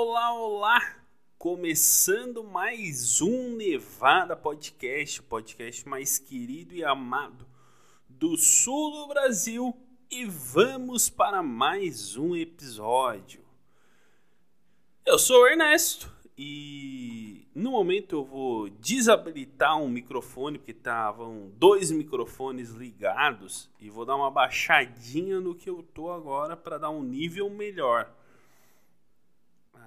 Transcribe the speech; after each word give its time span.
olá, 0.00 0.32
olá! 0.32 0.96
Começando 1.36 2.42
mais 2.42 3.20
um 3.20 3.54
Nevada 3.54 4.34
Podcast, 4.34 5.20
o 5.20 5.24
podcast 5.24 5.86
mais 5.86 6.18
querido 6.18 6.74
e 6.74 6.82
amado 6.82 7.46
do 8.08 8.34
sul 8.38 8.92
do 8.92 9.08
Brasil. 9.08 9.76
E 10.10 10.24
vamos 10.24 11.10
para 11.10 11.42
mais 11.42 12.16
um 12.16 12.34
episódio. 12.34 13.44
Eu 15.04 15.18
sou 15.18 15.42
o 15.42 15.46
Ernesto 15.46 16.10
e 16.34 17.46
no 17.54 17.72
momento 17.72 18.16
eu 18.16 18.24
vou 18.24 18.70
desabilitar 18.70 19.76
um 19.76 19.86
microfone, 19.86 20.56
porque 20.56 20.72
estavam 20.72 21.52
dois 21.56 21.90
microfones 21.90 22.70
ligados, 22.70 23.70
e 23.78 23.90
vou 23.90 24.06
dar 24.06 24.16
uma 24.16 24.30
baixadinha 24.30 25.40
no 25.40 25.54
que 25.54 25.68
eu 25.68 25.82
tô 25.82 26.10
agora 26.10 26.56
para 26.56 26.78
dar 26.78 26.88
um 26.88 27.02
nível 27.02 27.50
melhor. 27.50 28.10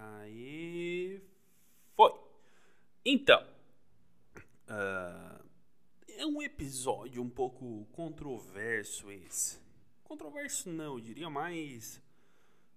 Aí 0.03 1.21
foi. 1.95 2.13
Então, 3.05 3.41
uh, 4.67 5.45
é 6.07 6.25
um 6.25 6.41
episódio 6.41 7.21
um 7.21 7.29
pouco 7.29 7.85
controverso 7.91 9.09
esse. 9.11 9.59
Controverso 10.03 10.69
não, 10.69 10.95
eu 10.95 10.99
diria 10.99 11.29
mais 11.29 12.01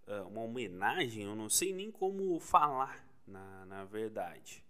uh, 0.07 0.29
uma 0.29 0.43
homenagem, 0.43 1.25
eu 1.25 1.35
não 1.35 1.49
sei 1.49 1.73
nem 1.73 1.91
como 1.91 2.39
falar, 2.39 3.05
na, 3.27 3.67
na 3.67 3.85
verdade. 3.85 4.65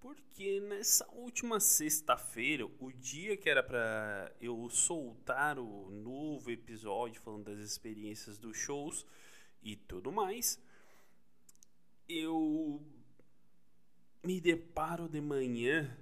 Porque 0.00 0.60
nessa 0.60 1.06
última 1.12 1.60
sexta-feira, 1.60 2.64
o 2.78 2.90
dia 2.92 3.36
que 3.36 3.50
era 3.50 3.62
para 3.62 4.34
eu 4.40 4.70
soltar 4.70 5.58
o 5.58 5.90
novo 5.90 6.50
episódio 6.50 7.20
falando 7.20 7.44
das 7.44 7.58
experiências 7.58 8.38
dos 8.38 8.56
shows 8.56 9.04
e 9.62 9.76
tudo 9.76 10.10
mais, 10.10 10.58
eu 12.10 12.82
me 14.24 14.40
deparo 14.40 15.08
de 15.08 15.20
manhã 15.20 15.96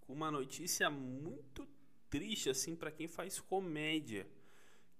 com 0.00 0.12
uma 0.12 0.30
notícia 0.30 0.90
muito 0.90 1.66
triste 2.10 2.50
assim 2.50 2.76
para 2.76 2.90
quem 2.90 3.08
faz 3.08 3.40
comédia, 3.40 4.26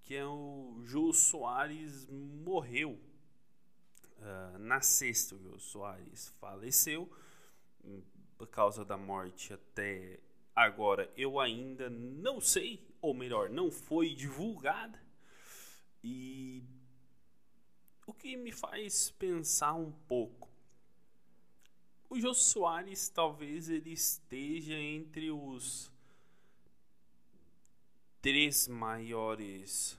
que 0.02 0.14
é 0.14 0.24
o 0.26 0.80
Jô 0.84 1.12
Soares 1.12 2.06
morreu 2.08 2.98
uh, 4.18 4.58
na 4.58 4.80
sexta. 4.80 5.34
O 5.34 5.38
Jô 5.38 5.58
Soares 5.58 6.28
faleceu 6.40 7.10
hum, 7.84 8.02
por 8.36 8.46
causa 8.46 8.84
da 8.84 8.96
morte 8.96 9.52
até 9.52 10.18
agora 10.54 11.12
eu 11.16 11.38
ainda 11.38 11.88
não 11.88 12.40
sei, 12.40 12.86
ou 13.00 13.14
melhor, 13.14 13.48
não 13.50 13.70
foi 13.70 14.14
divulgada. 14.14 15.00
E 16.02 16.62
o 18.08 18.14
que 18.14 18.38
me 18.38 18.50
faz 18.50 19.10
pensar 19.10 19.74
um 19.74 19.92
pouco. 20.08 20.48
O 22.08 22.18
Jô 22.18 22.32
Soares 22.32 23.10
talvez 23.10 23.68
ele 23.68 23.92
esteja 23.92 24.72
entre 24.72 25.30
os 25.30 25.92
três 28.22 28.66
maiores 28.66 29.98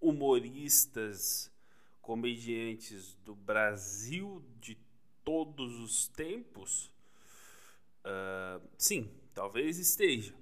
humoristas, 0.00 1.52
comediantes 2.00 3.14
do 3.26 3.34
Brasil 3.34 4.42
de 4.58 4.78
todos 5.22 5.78
os 5.78 6.08
tempos. 6.08 6.90
Uh, 8.06 8.66
sim, 8.78 9.10
talvez 9.34 9.78
esteja. 9.78 10.34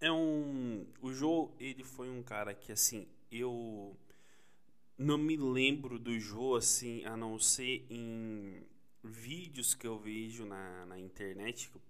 É 0.00 0.12
um, 0.12 0.86
o 1.02 1.12
Jô 1.12 1.50
ele 1.58 1.82
foi 1.82 2.08
um 2.08 2.22
cara 2.22 2.54
que 2.54 2.70
assim 2.70 3.04
eu 3.32 3.96
não 4.98 5.16
me 5.16 5.36
lembro 5.36 5.96
do 5.96 6.18
Jô 6.18 6.56
assim, 6.56 7.04
a 7.04 7.16
não 7.16 7.38
ser 7.38 7.86
em 7.88 8.66
vídeos 9.04 9.72
que 9.72 9.86
eu 9.86 9.96
vejo 9.96 10.44
na, 10.44 10.84
na 10.86 10.98
internet. 10.98 11.70
Eu 11.72 11.80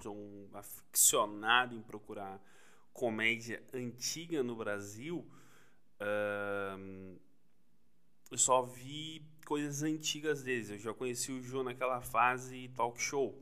sou 0.00 0.16
um 0.16 0.48
aficionado 0.54 1.74
em 1.74 1.82
procurar 1.82 2.40
comédia 2.92 3.60
antiga 3.74 4.44
no 4.44 4.54
Brasil. 4.54 5.26
Uh, 6.00 7.18
eu 8.30 8.38
só 8.38 8.62
vi 8.62 9.26
coisas 9.44 9.82
antigas 9.82 10.44
deles. 10.44 10.70
Eu 10.70 10.78
já 10.78 10.94
conheci 10.94 11.32
o 11.32 11.42
Jô 11.42 11.64
naquela 11.64 12.00
fase 12.00 12.68
talk 12.76 13.00
show. 13.02 13.36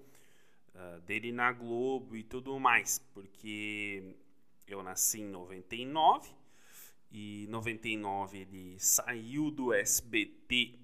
Uh, 0.74 1.00
dele 1.02 1.30
na 1.30 1.52
Globo 1.52 2.16
e 2.16 2.22
tudo 2.22 2.58
mais. 2.58 2.98
Porque 3.12 4.16
eu 4.66 4.82
nasci 4.82 5.20
em 5.20 5.28
99 5.28 6.39
e 7.10 7.46
99 7.48 8.38
ele 8.38 8.78
saiu 8.78 9.50
do 9.50 9.72
SBT 9.72 10.78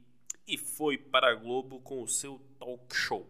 e 0.46 0.58
foi 0.58 0.98
para 0.98 1.30
a 1.30 1.34
Globo 1.34 1.80
com 1.80 2.02
o 2.02 2.08
seu 2.08 2.38
talk 2.58 2.94
show. 2.94 3.22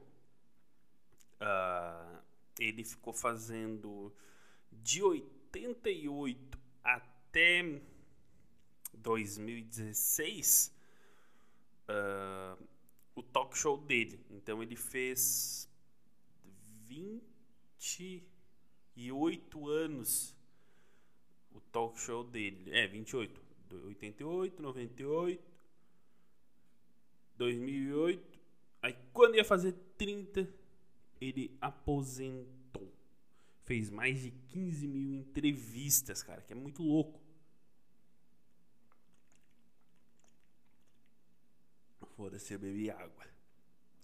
Uh, 1.41 2.19
ele 2.59 2.83
ficou 2.85 3.13
fazendo 3.13 4.13
de 4.73 5.03
88 5.03 6.59
até 6.83 7.81
2016 8.95 10.75
uh, 11.89 11.93
ah, 11.93 12.59
o 13.15 13.23
talk 13.23 13.57
show 13.57 13.79
dele. 13.79 14.21
Então 14.31 14.61
ele 14.63 14.77
fez 14.77 15.69
28 16.87 19.69
anos 19.69 20.36
o 21.57 21.61
talk 21.73 21.99
show 21.99 22.23
dele. 22.25 22.71
É, 22.71 22.87
28. 22.87 23.41
88, 23.87 24.63
98, 24.63 25.43
2008. 27.37 28.39
Aí 28.83 28.97
quando 29.13 29.35
ia 29.35 29.45
fazer 29.45 29.73
30, 29.97 30.49
ele 31.21 31.57
aposentou. 31.61 32.93
Fez 33.65 33.91
mais 33.91 34.21
de 34.21 34.31
15 34.31 34.87
mil 34.87 35.15
entrevistas, 35.15 36.23
cara, 36.23 36.41
que 36.43 36.53
é 36.53 36.57
muito 36.57 36.83
louco. 36.83 37.21
Foda-se, 42.17 42.55
eu 42.55 42.59
bebi 42.59 42.91
água. 42.91 43.27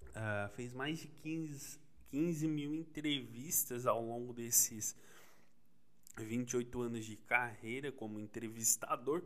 Uh, 0.09 0.55
fez 0.55 0.73
mais 0.73 0.99
de 0.99 1.09
15, 1.09 1.79
15 2.11 2.49
mil 2.49 2.75
entrevistas 2.75 3.87
ao 3.87 4.05
longo 4.05 4.35
desses 4.35 4.95
28 6.17 6.81
anos 6.83 7.05
de 7.05 7.17
carreira 7.17 7.91
como 7.91 8.21
entrevistador 8.21 9.23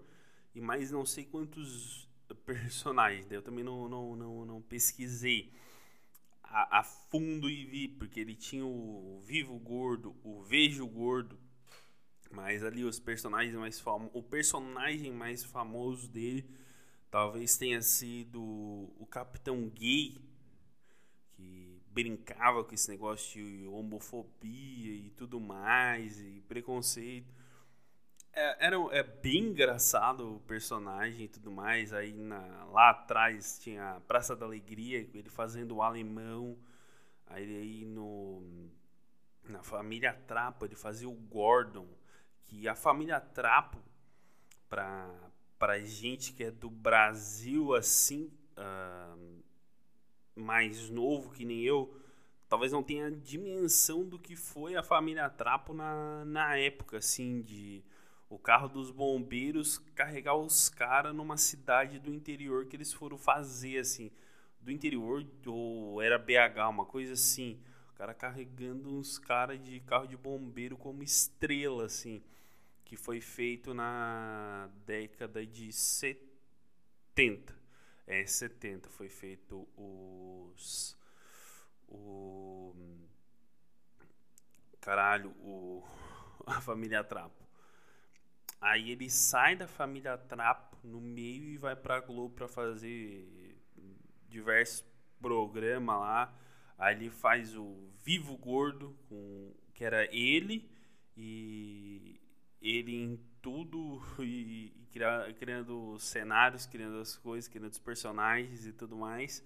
e 0.54 0.60
mais 0.60 0.91
não 0.91 1.04
sei 1.04 1.24
quantos 1.24 2.08
personagens. 2.44 3.30
Eu 3.30 3.42
também 3.42 3.64
não, 3.64 3.88
não, 3.88 4.16
não, 4.16 4.44
não 4.44 4.62
pesquisei 4.62 5.52
a, 6.42 6.80
a, 6.80 6.82
fundo 6.84 7.50
e 7.50 7.64
vi, 7.64 7.88
porque 7.88 8.20
ele 8.20 8.34
tinha 8.34 8.64
o 8.64 9.20
Vivo 9.24 9.58
Gordo, 9.58 10.16
o 10.22 10.42
Vejo 10.42 10.86
Gordo, 10.86 11.38
mas 12.30 12.62
ali 12.64 12.84
os 12.84 12.98
personagens 12.98 13.54
mais 13.54 13.80
famosos, 13.80 14.14
o 14.14 14.22
personagem 14.22 15.12
mais 15.12 15.44
famoso 15.44 16.08
dele 16.08 16.48
talvez 17.10 17.56
tenha 17.56 17.82
sido 17.82 18.41
o 18.42 19.06
Capitão 19.10 19.68
Gay, 19.68 20.18
brincava 21.96 22.62
com 22.62 22.74
esse 22.74 22.90
negócio 22.90 23.42
de 23.42 23.66
homofobia 23.66 24.94
e 24.94 25.10
tudo 25.16 25.40
mais, 25.40 26.20
e 26.20 26.42
preconceito. 26.46 27.32
É, 28.34 28.66
era, 28.66 28.76
é 28.90 29.02
bem 29.02 29.44
engraçado 29.44 30.36
o 30.36 30.40
personagem 30.40 31.24
e 31.24 31.28
tudo 31.28 31.50
mais. 31.50 31.94
Aí 31.94 32.12
na, 32.12 32.66
lá 32.66 32.90
atrás 32.90 33.58
tinha 33.58 33.92
a 33.92 34.00
Praça 34.00 34.36
da 34.36 34.44
Alegria, 34.44 35.08
ele 35.14 35.30
fazendo 35.30 35.76
o 35.76 35.82
alemão. 35.82 36.58
Aí, 37.28 37.44
aí 37.44 37.84
no, 37.86 38.42
na 39.48 39.62
família 39.62 40.12
Trapo 40.26 40.66
ele 40.66 40.74
fazia 40.74 41.08
o 41.08 41.14
Gordon. 41.14 41.88
Que 42.44 42.68
a 42.68 42.74
família 42.74 43.18
Trapo, 43.18 43.82
pra, 44.68 45.10
pra 45.58 45.78
gente 45.78 46.34
que 46.34 46.44
é 46.44 46.50
do 46.50 46.68
Brasil 46.68 47.74
assim. 47.74 48.30
Uh, 48.58 49.46
mais 50.36 50.91
novo 50.91 51.33
que 51.33 51.44
nem 51.44 51.62
eu, 51.62 51.92
talvez 52.48 52.71
não 52.71 52.83
tenha 52.83 53.10
dimensão 53.10 54.04
do 54.04 54.18
que 54.18 54.36
foi 54.36 54.77
a 54.77 54.83
família 54.83 55.28
Trapo 55.30 55.72
na, 55.72 56.24
na 56.24 56.56
época, 56.56 56.98
assim, 56.98 57.42
de 57.42 57.83
o 58.28 58.38
carro 58.38 58.68
dos 58.68 58.91
bombeiros 58.91 59.78
carregar 59.94 60.34
os 60.34 60.68
caras 60.68 61.15
numa 61.15 61.36
cidade 61.36 61.98
do 61.98 62.12
interior 62.12 62.66
que 62.66 62.77
eles 62.77 62.92
foram 62.92 63.16
fazer, 63.16 63.78
assim, 63.78 64.10
do 64.60 64.71
interior, 64.71 65.24
ou 65.47 66.03
era 66.03 66.18
BH, 66.18 66.68
uma 66.68 66.84
coisa 66.84 67.15
assim, 67.15 67.59
o 67.91 67.94
cara 67.94 68.12
carregando 68.12 68.92
uns 68.92 69.18
caras 69.18 69.62
de 69.62 69.80
carro 69.80 70.06
de 70.06 70.16
bombeiro 70.16 70.77
como 70.77 71.03
estrela, 71.03 71.84
assim, 71.84 72.22
que 72.84 72.97
foi 72.97 73.21
feito 73.21 73.72
na 73.72 74.68
década 74.84 75.47
de 75.47 75.72
70 75.72 77.66
é, 78.06 78.24
70 78.24 78.88
foi 78.91 79.08
feito 79.08 79.68
os. 79.76 80.97
O. 81.88 82.74
Caralho, 84.80 85.30
o. 85.41 85.82
A 86.47 86.60
família 86.60 87.03
Trapo. 87.03 87.44
Aí 88.60 88.92
ele 88.92 89.10
sai 89.10 89.56
da 89.56 89.66
família 89.66 90.16
Trapo 90.16 90.76
no 90.84 91.00
meio 91.00 91.42
e 91.42 91.56
vai 91.56 91.74
pra 91.74 91.98
Globo 91.98 92.32
pra 92.32 92.47
fazer 92.47 93.58
diversos 94.28 94.84
programas 95.20 95.98
lá. 95.98 96.34
Aí 96.78 96.94
ele 96.94 97.10
faz 97.10 97.56
o 97.56 97.91
Vivo 98.04 98.36
Gordo, 98.36 98.97
com, 99.09 99.52
que 99.74 99.84
era 99.84 100.04
ele 100.14 100.70
e 101.16 102.20
ele 102.60 102.94
em 102.94 103.20
tudo 103.41 104.03
e, 104.18 104.72
e 104.76 104.86
criar, 104.91 105.32
criando 105.34 105.98
cenários, 105.98 106.66
criando 106.66 106.98
as 106.98 107.16
coisas, 107.16 107.48
criando 107.48 107.72
os 107.72 107.78
personagens 107.78 108.66
e 108.66 108.72
tudo 108.72 108.97
mais. 108.97 109.44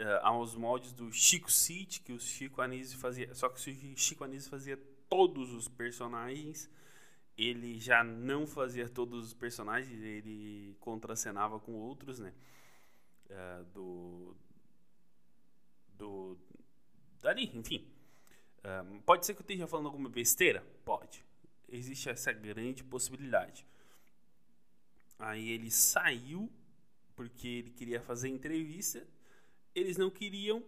Uh, 0.00 0.18
aos 0.22 0.54
moldes 0.54 0.92
do 0.92 1.12
Chico 1.12 1.50
City, 1.50 2.00
que 2.00 2.12
o 2.12 2.18
Chico 2.18 2.60
Anísio 2.60 2.98
fazia. 2.98 3.34
Só 3.34 3.48
que 3.48 3.58
o 3.58 3.96
Chico 3.96 4.24
Anísio 4.24 4.50
fazia 4.50 4.76
todos 5.08 5.52
os 5.52 5.68
personagens. 5.68 6.70
Ele 7.36 7.78
já 7.80 8.04
não 8.04 8.46
fazia 8.46 8.88
todos 8.88 9.26
os 9.26 9.34
personagens, 9.34 10.02
ele 10.02 10.76
contracenava 10.80 11.58
com 11.58 11.72
outros, 11.72 12.18
né? 12.18 12.32
Uh, 13.30 13.64
do. 13.72 14.36
Do. 15.96 16.38
Dali, 17.20 17.50
enfim. 17.54 17.86
Uh, 18.58 19.00
pode 19.02 19.24
ser 19.24 19.34
que 19.34 19.40
eu 19.40 19.44
esteja 19.44 19.66
falando 19.66 19.86
alguma 19.86 20.08
besteira? 20.08 20.64
Pode. 20.84 21.24
Existe 21.72 22.10
essa 22.10 22.30
grande 22.32 22.84
possibilidade. 22.84 23.66
Aí 25.18 25.48
ele 25.48 25.70
saiu 25.70 26.52
porque 27.16 27.48
ele 27.48 27.70
queria 27.70 27.98
fazer 27.98 28.28
entrevista. 28.28 29.06
Eles 29.74 29.96
não 29.96 30.10
queriam. 30.10 30.62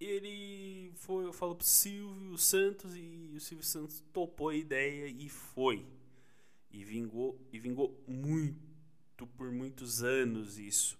Ele 0.00 0.92
foi, 0.96 1.30
falou 1.34 1.56
pro 1.56 1.66
Silvio 1.66 2.38
Santos 2.38 2.96
e 2.96 3.34
o 3.36 3.40
Silvio 3.40 3.66
Santos 3.66 4.02
topou 4.14 4.48
a 4.48 4.56
ideia 4.56 5.06
e 5.06 5.28
foi. 5.28 5.86
E 6.70 6.82
vingou, 6.84 7.38
e 7.52 7.58
vingou 7.58 8.02
muito 8.06 9.26
por 9.36 9.52
muitos 9.52 10.02
anos 10.02 10.58
isso. 10.58 10.98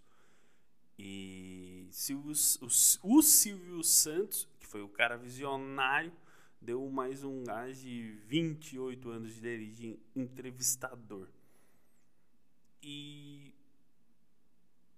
E 0.99 1.89
Silvio, 1.91 2.33
o, 2.61 3.17
o 3.17 3.23
Silvio 3.23 3.83
Santos, 3.83 4.47
que 4.59 4.67
foi 4.67 4.83
o 4.83 4.89
cara 4.89 5.17
visionário, 5.17 6.13
deu 6.67 6.91
mais 6.91 7.23
um 7.23 7.45
gás 7.45 7.81
de 7.81 8.19
28 8.27 9.09
anos 9.09 9.39
dele 9.39 9.71
de 9.71 9.97
entrevistador. 10.17 11.29
E 12.83 13.55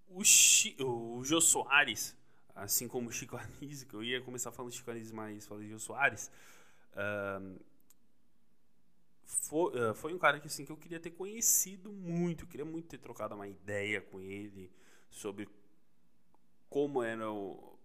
o, 0.09 0.25
Chi, 0.25 0.75
o 0.81 1.23
Jô 1.23 1.43
Soares, 1.43 2.17
assim 2.55 2.89
como 2.89 3.11
o 3.11 3.13
Chico 3.13 3.37
Anísio, 3.37 3.87
que 3.87 3.93
eu 3.93 4.03
ia 4.03 4.23
começar 4.23 4.51
falando 4.51 4.73
Chico 4.73 4.91
Anísio, 4.91 5.15
mas 5.15 5.47
falei 5.47 5.69
Jô 5.69 5.79
Soares, 5.79 6.31
uh, 6.95 7.61
foi, 9.27 9.91
uh, 9.91 9.95
foi 9.95 10.15
um 10.15 10.19
cara 10.19 10.41
que, 10.41 10.47
assim, 10.47 10.65
que 10.65 10.73
eu 10.73 10.77
queria 10.79 10.99
ter 10.99 11.11
conhecido 11.11 11.93
muito, 11.93 12.47
queria 12.47 12.65
muito 12.65 12.89
ter 12.89 12.99
trocado 12.99 13.35
uma 13.35 13.47
ideia 13.47 14.01
com 14.01 14.19
ele 14.23 14.73
sobre 15.11 15.47
como 16.71 17.03
era 17.03 17.31
o, 17.31 17.79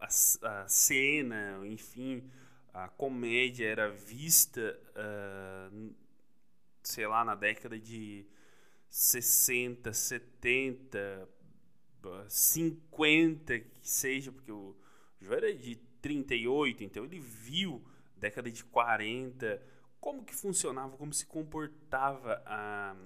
a, 0.00 0.06
a 0.06 0.68
cena, 0.68 1.60
enfim, 1.64 2.28
a 2.72 2.88
comédia 2.88 3.66
era 3.66 3.90
vista, 3.90 4.78
uh, 4.96 5.94
sei 6.82 7.06
lá, 7.06 7.24
na 7.24 7.34
década 7.34 7.78
de 7.78 8.26
60, 8.88 9.92
70, 9.92 11.28
50, 12.28 13.60
que 13.60 13.88
seja, 13.88 14.32
porque 14.32 14.50
o 14.50 14.76
João 15.20 15.36
era 15.36 15.54
de 15.54 15.76
38, 16.00 16.84
então 16.84 17.04
ele 17.04 17.20
viu 17.20 17.84
década 18.16 18.50
de 18.50 18.64
40, 18.64 19.62
como 20.00 20.24
que 20.24 20.34
funcionava, 20.34 20.96
como 20.96 21.12
se 21.12 21.26
comportava 21.26 22.42
a, 22.46 22.96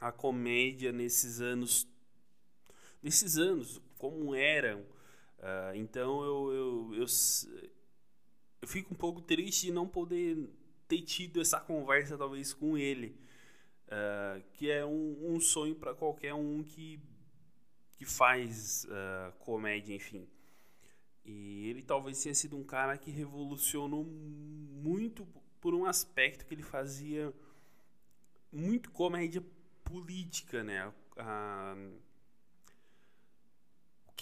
a 0.00 0.12
comédia 0.12 0.92
nesses 0.92 1.40
anos, 1.40 1.88
nesses 3.02 3.36
anos, 3.36 3.80
como 3.98 4.34
eram. 4.34 4.80
Uh, 5.38 5.74
então 5.74 6.22
eu, 6.22 6.52
eu, 6.52 6.94
eu, 6.94 7.06
eu 8.64 8.68
fico 8.68 8.94
um 8.94 8.96
pouco 8.96 9.20
triste 9.20 9.66
de 9.66 9.72
não 9.72 9.86
poder 9.86 10.48
ter 10.88 11.02
tido 11.02 11.40
essa 11.40 11.60
conversa 11.60 12.16
talvez 12.16 12.54
com 12.54 12.78
ele 12.78 13.14
uh, 13.88 14.42
que 14.54 14.70
é 14.70 14.84
um, 14.84 15.34
um 15.34 15.38
sonho 15.40 15.74
para 15.74 15.94
qualquer 15.94 16.32
um 16.32 16.62
que, 16.62 16.98
que 17.92 18.06
faz 18.06 18.86
uh, 18.86 19.32
comédia, 19.38 19.94
enfim. 19.94 20.26
E 21.26 21.68
ele 21.68 21.82
talvez 21.82 22.22
tenha 22.22 22.34
sido 22.34 22.56
um 22.56 22.64
cara 22.64 22.96
que 22.96 23.10
revolucionou 23.10 24.02
muito 24.04 25.26
por 25.60 25.74
um 25.74 25.84
aspecto 25.84 26.46
que 26.46 26.54
ele 26.54 26.62
fazia 26.62 27.34
muito 28.50 28.90
comédia 28.90 29.42
política, 29.84 30.64
né? 30.64 30.88
Uh, 31.18 31.98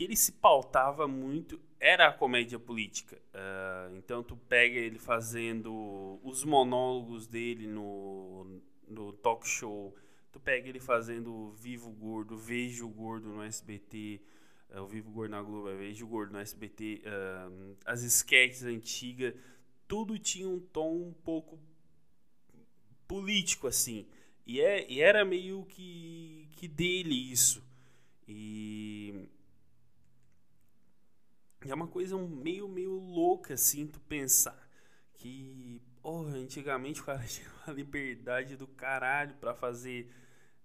que 0.02 0.04
ele 0.04 0.16
se 0.16 0.32
pautava 0.32 1.06
muito 1.06 1.60
era 1.78 2.08
a 2.08 2.12
comédia 2.12 2.58
política. 2.58 3.20
Uh, 3.32 3.96
então 3.96 4.22
tu 4.22 4.36
pega 4.36 4.76
ele 4.76 4.98
fazendo 4.98 6.18
os 6.24 6.44
monólogos 6.44 7.26
dele 7.28 7.66
no, 7.68 8.60
no 8.88 9.12
talk 9.12 9.46
show. 9.46 9.94
Tu 10.32 10.40
pega 10.40 10.68
ele 10.68 10.80
fazendo 10.80 11.52
Vivo 11.52 11.90
Gordo, 11.90 12.36
Vejo 12.36 12.88
Gordo 12.88 13.28
no 13.28 13.42
SBT, 13.42 14.20
uh, 14.70 14.76
eh, 14.76 14.80
o 14.80 14.86
Vivo 14.86 15.10
Gordo 15.10 15.30
na 15.30 15.42
Globo, 15.42 15.66
Vejo 15.76 16.06
Gordo 16.06 16.32
no 16.32 16.38
SBT, 16.38 17.02
uh, 17.04 17.06
eh, 17.06 17.76
as 17.84 18.02
sketches 18.02 18.64
antigas, 18.64 19.34
tudo 19.86 20.18
tinha 20.18 20.48
um 20.48 20.58
tom 20.58 21.08
um 21.08 21.12
pouco 21.12 21.58
político, 23.06 23.66
assim. 23.66 24.06
E, 24.46 24.60
é, 24.60 24.90
e 24.90 25.00
era 25.00 25.24
meio 25.24 25.64
que, 25.66 26.48
que 26.56 26.66
dele 26.66 27.14
isso. 27.14 27.62
E 28.26 29.28
é 31.70 31.74
uma 31.74 31.88
coisa 31.88 32.16
meio, 32.18 32.68
meio 32.68 32.92
louca, 32.92 33.54
assim, 33.54 33.86
tu 33.86 34.00
pensar 34.00 34.68
que 35.14 35.80
Oh, 36.04 36.22
antigamente 36.22 37.00
o 37.00 37.04
cara 37.04 37.22
tinha 37.26 37.48
uma 37.64 37.72
liberdade 37.72 38.56
do 38.56 38.66
caralho 38.66 39.34
para 39.36 39.54
fazer 39.54 40.10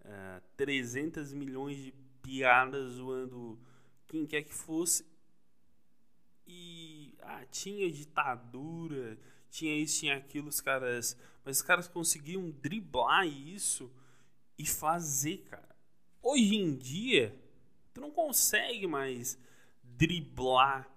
uh, 0.04 0.08
eh, 0.38 0.42
300 0.56 1.32
milhões 1.34 1.78
de 1.78 1.92
piadas 2.24 2.94
zoando 2.94 3.60
quem 4.08 4.26
quer 4.26 4.42
que 4.42 4.54
fosse. 4.54 5.06
E 6.48 7.14
ah, 7.22 7.46
tinha 7.52 7.92
ditadura, 7.92 9.20
tinha 9.52 9.78
isso, 9.78 10.00
tinha 10.00 10.18
aquilo, 10.18 10.48
os 10.48 10.60
caras. 10.60 11.16
Mas 11.46 11.58
os 11.58 11.62
caras 11.62 11.88
conseguiam 11.88 12.50
driblar 12.50 13.28
isso 13.28 13.92
e 14.58 14.66
fazer, 14.66 15.46
cara. 15.50 15.76
Hoje 16.24 16.56
em 16.56 16.76
dia, 16.76 17.38
tu 17.94 18.02
não 18.02 18.10
consegue 18.10 18.88
mais 18.88 19.38
driblar. 19.98 20.88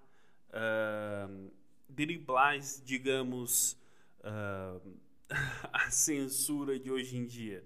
Uh, 0.49 1.51
driblar, 1.89 2.59
digamos 2.83 3.77
uh, 4.19 4.81
a 5.73 5.89
censura 5.89 6.79
de 6.79 6.91
hoje 6.91 7.17
em 7.17 7.25
dia. 7.25 7.63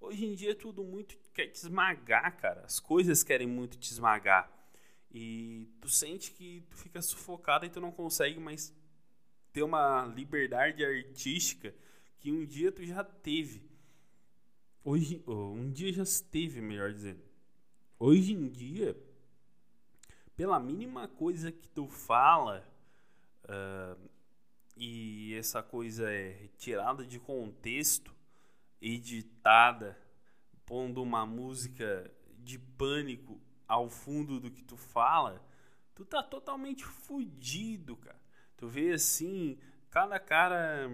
Hoje 0.00 0.24
em 0.24 0.34
dia 0.34 0.54
tudo 0.54 0.84
muito 0.84 1.18
quer 1.34 1.48
te 1.48 1.56
esmagar, 1.56 2.36
cara. 2.36 2.62
As 2.64 2.78
coisas 2.78 3.24
querem 3.24 3.46
muito 3.46 3.76
te 3.76 3.90
esmagar. 3.90 4.50
E 5.10 5.68
tu 5.80 5.88
sente 5.88 6.30
que 6.30 6.64
tu 6.70 6.76
fica 6.76 7.02
sufocado 7.02 7.66
e 7.66 7.70
tu 7.70 7.80
não 7.80 7.90
consegue 7.90 8.38
mais 8.38 8.72
ter 9.52 9.62
uma 9.62 10.04
liberdade 10.04 10.84
artística 10.84 11.74
que 12.20 12.30
um 12.30 12.44
dia 12.44 12.70
tu 12.70 12.84
já 12.84 13.02
teve. 13.02 13.62
Hoje, 14.84 15.22
um 15.26 15.70
dia 15.70 15.92
já 15.92 16.04
teve, 16.30 16.60
melhor 16.60 16.92
dizendo. 16.92 17.20
Hoje 17.98 18.32
em 18.32 18.48
dia, 18.48 18.96
pela 20.38 20.60
mínima 20.60 21.08
coisa 21.08 21.50
que 21.50 21.66
tu 21.66 21.88
fala, 21.88 22.64
uh, 23.42 24.08
e 24.76 25.34
essa 25.34 25.60
coisa 25.64 26.08
é 26.08 26.30
retirada 26.30 27.04
de 27.04 27.18
contexto, 27.18 28.14
editada, 28.80 29.98
pondo 30.64 31.02
uma 31.02 31.26
música 31.26 32.08
de 32.38 32.56
pânico 32.56 33.40
ao 33.66 33.90
fundo 33.90 34.38
do 34.38 34.48
que 34.48 34.62
tu 34.62 34.76
fala, 34.76 35.44
tu 35.92 36.04
tá 36.04 36.22
totalmente 36.22 36.84
fudido, 36.84 37.96
cara. 37.96 38.20
Tu 38.56 38.68
vê 38.68 38.92
assim, 38.92 39.58
cada 39.90 40.20
cara 40.20 40.88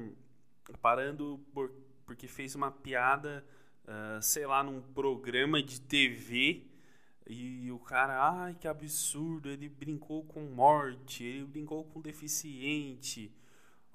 parando 0.80 1.38
por, 1.52 1.70
porque 2.06 2.26
fez 2.26 2.54
uma 2.54 2.70
piada, 2.70 3.44
uh, 3.84 4.22
sei 4.22 4.46
lá, 4.46 4.62
num 4.62 4.80
programa 4.80 5.62
de 5.62 5.82
TV. 5.82 6.66
E 7.26 7.70
o 7.72 7.78
cara, 7.78 8.44
ai 8.44 8.54
que 8.54 8.68
absurdo, 8.68 9.48
ele 9.48 9.68
brincou 9.68 10.24
com 10.24 10.42
morte, 10.42 11.24
ele 11.24 11.46
brincou 11.46 11.84
com 11.84 12.00
deficiente, 12.00 13.32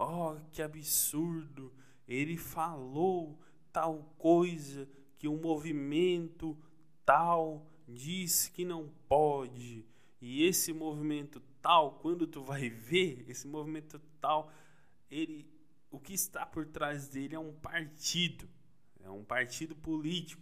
Oh, 0.01 0.37
que 0.53 0.61
absurdo! 0.61 1.73
Ele 2.07 2.37
falou 2.37 3.37
tal 3.69 4.15
coisa 4.17 4.87
que 5.17 5.27
um 5.27 5.35
movimento 5.41 6.57
tal 7.05 7.69
disse 7.85 8.49
que 8.49 8.63
não 8.63 8.87
pode. 9.09 9.85
E 10.21 10.45
esse 10.45 10.71
movimento 10.71 11.41
tal, 11.61 11.99
quando 11.99 12.25
tu 12.25 12.41
vai 12.41 12.69
ver, 12.69 13.25
esse 13.27 13.45
movimento 13.45 13.99
tal, 14.21 14.49
ele 15.11 15.45
o 15.91 15.99
que 15.99 16.13
está 16.13 16.45
por 16.45 16.65
trás 16.65 17.09
dele 17.09 17.35
é 17.35 17.39
um 17.39 17.53
partido, 17.53 18.47
é 19.03 19.09
um 19.09 19.25
partido 19.25 19.75
político. 19.75 20.41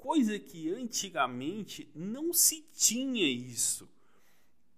Coisa 0.00 0.38
que 0.38 0.72
antigamente 0.72 1.90
não 1.94 2.32
se 2.32 2.62
tinha 2.72 3.28
isso. 3.28 3.86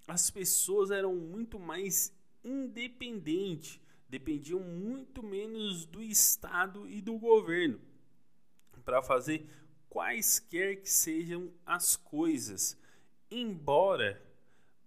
As 0.09 0.31
pessoas 0.31 0.91
eram 0.91 1.15
muito 1.15 1.61
mais 1.61 2.13
independentes, 2.45 3.81
dependiam 4.09 4.59
muito 4.59 5.23
menos 5.23 5.87
do 5.87 6.03
Estado 6.03 6.89
e 6.89 7.01
do 7.01 7.17
governo 7.19 7.81
para 8.85 9.01
fazer 9.01 9.49
quaisquer 9.89 10.83
que 10.83 10.91
sejam 10.91 11.53
as 11.65 11.95
coisas. 11.95 12.77
Embora, 13.31 14.21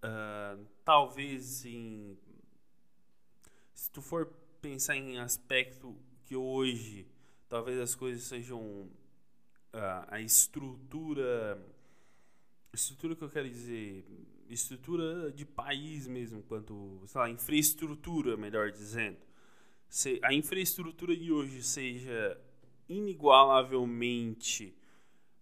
uh, 0.03 0.65
talvez 0.83 1.65
em. 1.65 2.17
Se 3.73 3.89
tu 3.89 4.01
for 4.01 4.25
pensar 4.61 4.97
em 4.97 5.17
aspecto 5.17 5.95
que 6.25 6.35
hoje 6.35 7.07
talvez 7.47 7.79
as 7.79 7.95
coisas 7.95 8.23
sejam 8.23 8.89
a 10.09 10.21
estrutura 10.21 11.57
estrutura 12.73 13.15
que 13.15 13.23
eu 13.23 13.29
quero 13.29 13.49
dizer 13.49 14.05
estrutura 14.49 15.31
de 15.31 15.45
país 15.45 16.07
mesmo 16.07 16.43
quanto 16.43 17.01
sei 17.07 17.21
lá 17.21 17.29
infraestrutura 17.29 18.37
melhor 18.37 18.71
dizendo. 18.71 19.17
Se 19.87 20.19
a 20.23 20.33
infraestrutura 20.33 21.15
de 21.15 21.31
hoje 21.31 21.63
seja 21.63 22.39
inigualavelmente 22.87 24.75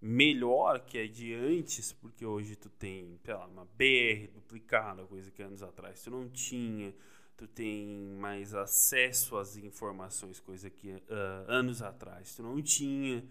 melhor 0.02 0.82
que 0.82 0.98
a 0.98 1.08
de 1.08 1.34
antes, 1.34 1.94
porque 1.94 2.26
hoje 2.26 2.56
tu 2.56 2.70
tem, 2.70 3.18
sei 3.24 3.34
lá, 3.34 3.46
uma 3.46 3.66
BR 3.66 4.28
duplicada, 4.34 5.06
coisa 5.06 5.32
que 5.32 5.42
anos 5.42 5.64
atrás 5.64 6.04
tu 6.04 6.12
não 6.12 6.30
tinha, 6.30 6.94
tu 7.38 7.48
tem 7.48 7.88
mais 8.20 8.54
acesso 8.54 9.38
às 9.38 9.56
informações, 9.56 10.40
coisa 10.40 10.70
que 10.70 10.92
uh, 10.92 11.02
anos 11.48 11.82
atrás 11.82 12.36
tu 12.36 12.44
não 12.44 12.62
tinha, 12.62 13.24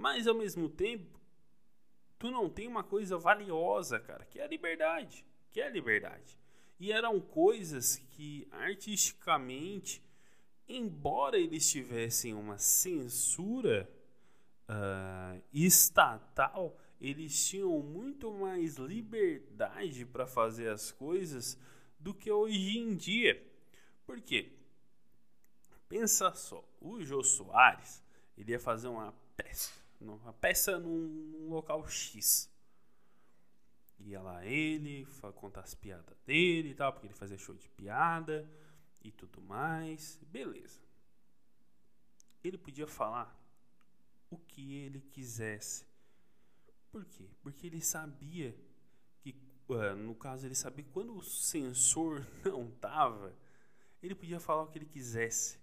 mas 0.00 0.26
ao 0.26 0.34
mesmo 0.34 0.66
tempo 0.66 1.20
tu 2.18 2.30
não 2.30 2.48
tem 2.48 2.66
uma 2.66 2.82
coisa 2.82 3.18
valiosa, 3.18 4.00
cara, 4.00 4.24
que 4.24 4.38
é 4.38 4.44
a 4.44 4.48
liberdade, 4.48 5.26
que 5.52 5.60
é 5.60 5.66
a 5.66 5.70
liberdade. 5.70 6.38
E 6.78 6.90
eram 6.90 7.20
coisas 7.20 7.96
que 8.12 8.48
artisticamente, 8.50 10.02
embora 10.66 11.38
eles 11.38 11.70
tivessem 11.70 12.32
uma 12.32 12.56
censura 12.56 13.90
uh, 14.66 15.42
estatal, 15.52 16.78
eles 16.98 17.46
tinham 17.46 17.78
muito 17.80 18.32
mais 18.32 18.76
liberdade 18.76 20.06
para 20.06 20.26
fazer 20.26 20.70
as 20.70 20.90
coisas 20.90 21.58
do 21.98 22.14
que 22.14 22.32
hoje 22.32 22.78
em 22.78 22.96
dia. 22.96 23.46
Por 24.06 24.18
quê? 24.22 24.50
Pensa 25.90 26.32
só, 26.32 26.64
o 26.80 27.02
Jô 27.02 27.22
Soares 27.22 28.02
ele 28.34 28.52
ia 28.52 28.60
fazer 28.60 28.88
uma 28.88 29.12
peça, 29.36 29.72
uma 30.00 30.32
peça 30.32 30.78
num 30.78 31.48
local 31.48 31.86
X. 31.88 32.50
Ia 33.98 34.22
lá 34.22 34.44
ele, 34.46 35.06
contar 35.34 35.60
as 35.60 35.74
piadas 35.74 36.16
dele 36.24 36.70
e 36.70 36.74
tal, 36.74 36.92
porque 36.92 37.06
ele 37.06 37.14
fazia 37.14 37.36
show 37.36 37.54
de 37.54 37.68
piada 37.70 38.50
e 39.02 39.10
tudo 39.12 39.40
mais. 39.42 40.18
Beleza. 40.22 40.80
Ele 42.42 42.56
podia 42.56 42.86
falar 42.86 43.38
o 44.30 44.38
que 44.38 44.74
ele 44.76 45.00
quisesse. 45.00 45.84
Por 46.90 47.04
quê? 47.04 47.28
Porque 47.42 47.66
ele 47.66 47.80
sabia 47.80 48.56
que, 49.20 49.36
uh, 49.68 49.94
no 49.94 50.14
caso, 50.14 50.46
ele 50.46 50.54
sabia 50.54 50.84
que 50.84 50.90
quando 50.90 51.14
o 51.16 51.22
sensor 51.22 52.26
não 52.44 52.70
tava, 52.70 53.34
ele 54.02 54.14
podia 54.14 54.40
falar 54.40 54.62
o 54.62 54.68
que 54.68 54.78
ele 54.78 54.86
quisesse. 54.86 55.58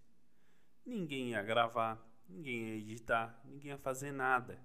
Ninguém 0.86 1.32
ia 1.32 1.42
gravar, 1.42 2.00
ninguém 2.30 2.70
ia 2.70 2.76
editar, 2.78 3.42
ninguém 3.46 3.72
ia 3.72 3.78
fazer 3.78 4.12
nada. 4.12 4.60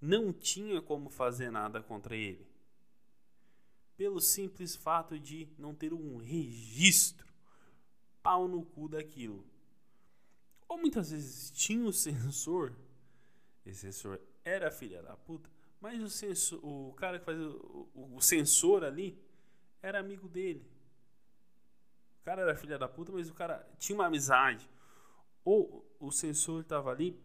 Não 0.00 0.32
tinha 0.32 0.82
como 0.82 1.08
fazer 1.08 1.50
nada 1.50 1.82
contra 1.82 2.16
ele. 2.16 2.46
Pelo 3.96 4.20
simples 4.20 4.74
fato 4.74 5.18
de 5.18 5.48
não 5.56 5.74
ter 5.74 5.92
um 5.92 6.16
registro 6.16 7.32
pau 8.22 8.48
no 8.48 8.64
cu 8.64 8.88
daquilo. 8.88 9.44
Ou 10.68 10.78
muitas 10.78 11.10
vezes 11.10 11.50
tinha 11.50 11.84
o 11.86 11.92
sensor, 11.92 12.74
esse 13.64 13.80
sensor 13.80 14.20
era 14.44 14.70
filha 14.70 15.02
da 15.02 15.16
puta, 15.16 15.48
mas 15.80 16.02
o, 16.02 16.08
sensor, 16.08 16.58
o 16.64 16.94
cara 16.94 17.18
que 17.18 17.24
fazia 17.24 17.46
o, 17.46 17.88
o, 17.94 18.16
o 18.16 18.20
sensor 18.20 18.82
ali 18.82 19.22
era 19.82 20.00
amigo 20.00 20.26
dele. 20.26 20.66
O 22.20 22.24
cara 22.24 22.40
era 22.40 22.56
filha 22.56 22.78
da 22.78 22.88
puta, 22.88 23.12
mas 23.12 23.28
o 23.28 23.34
cara 23.34 23.68
tinha 23.78 23.94
uma 23.94 24.06
amizade. 24.06 24.68
Ou 25.44 25.86
o 26.06 26.12
sensor 26.12 26.62
estava 26.62 26.90
ali, 26.90 27.18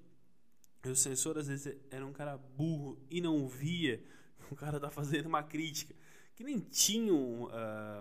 e 0.83 0.89
o 0.89 0.95
sensor 0.95 1.37
às 1.37 1.47
vezes 1.47 1.75
era 1.89 2.05
um 2.05 2.13
cara 2.13 2.37
burro 2.37 2.97
e 3.09 3.19
não 3.19 3.47
via 3.47 4.03
o 4.49 4.55
cara 4.55 4.79
tá 4.79 4.89
fazendo 4.89 5.27
uma 5.27 5.43
crítica. 5.43 5.93
Que 6.35 6.43
nem 6.43 6.59
tinham. 6.59 7.49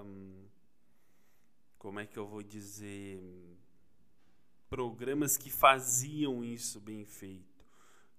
Um, 0.05 0.47
como 1.79 2.01
é 2.01 2.07
que 2.07 2.17
eu 2.17 2.27
vou 2.27 2.43
dizer? 2.43 3.21
Programas 4.69 5.37
que 5.37 5.51
faziam 5.51 6.45
isso 6.45 6.81
bem 6.81 7.05
feito 7.05 7.59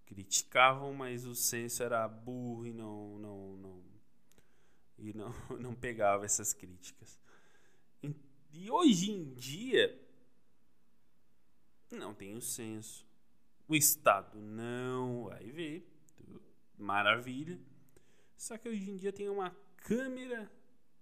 criticavam, 0.05 0.91
mas 0.91 1.27
o 1.27 1.35
senso 1.35 1.83
era 1.83 2.07
burro 2.07 2.65
e 2.65 2.73
não 2.73 3.19
não 3.19 3.57
não 3.57 3.83
e 4.97 5.13
não 5.13 5.33
não 5.59 5.75
pegava 5.75 6.25
essas 6.25 6.51
críticas. 6.51 7.19
E 8.51 8.71
hoje 8.71 9.11
em 9.11 9.31
dia 9.35 9.95
não 11.95 12.13
tem 12.13 12.35
o 12.35 12.41
senso. 12.41 13.05
O 13.67 13.75
Estado 13.75 14.39
não 14.39 15.25
vai 15.25 15.45
ver. 15.51 15.87
Maravilha. 16.77 17.59
Só 18.37 18.57
que 18.57 18.69
hoje 18.69 18.89
em 18.89 18.97
dia 18.97 19.11
tem 19.11 19.29
uma 19.29 19.55
câmera 19.77 20.51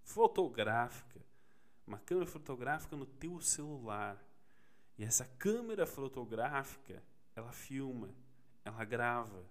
fotográfica. 0.02 1.20
Uma 1.86 1.98
câmera 1.98 2.26
fotográfica 2.26 2.96
no 2.96 3.06
teu 3.06 3.40
celular. 3.40 4.22
E 4.98 5.04
essa 5.04 5.24
câmera 5.24 5.86
fotográfica, 5.86 7.02
ela 7.34 7.52
filma 7.52 8.12
ela 8.68 8.84
grava, 8.84 9.44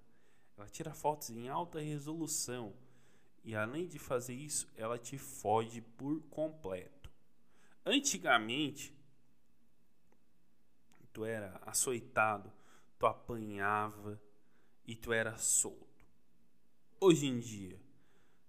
ela 0.55 0.69
tira 0.69 0.93
fotos 0.93 1.29
em 1.29 1.49
alta 1.49 1.79
resolução 1.79 2.73
e 3.43 3.55
além 3.55 3.87
de 3.87 3.97
fazer 3.97 4.33
isso, 4.33 4.67
ela 4.75 4.97
te 4.97 5.17
fode 5.17 5.81
por 5.81 6.21
completo. 6.29 7.09
Antigamente, 7.85 8.93
tu 11.17 11.25
era 11.25 11.59
açoitado, 11.65 12.53
tu 12.99 13.07
apanhava 13.07 14.21
e 14.85 14.95
tu 14.95 15.11
era 15.11 15.35
solto. 15.35 16.05
Hoje 17.01 17.25
em 17.25 17.39
dia, 17.39 17.81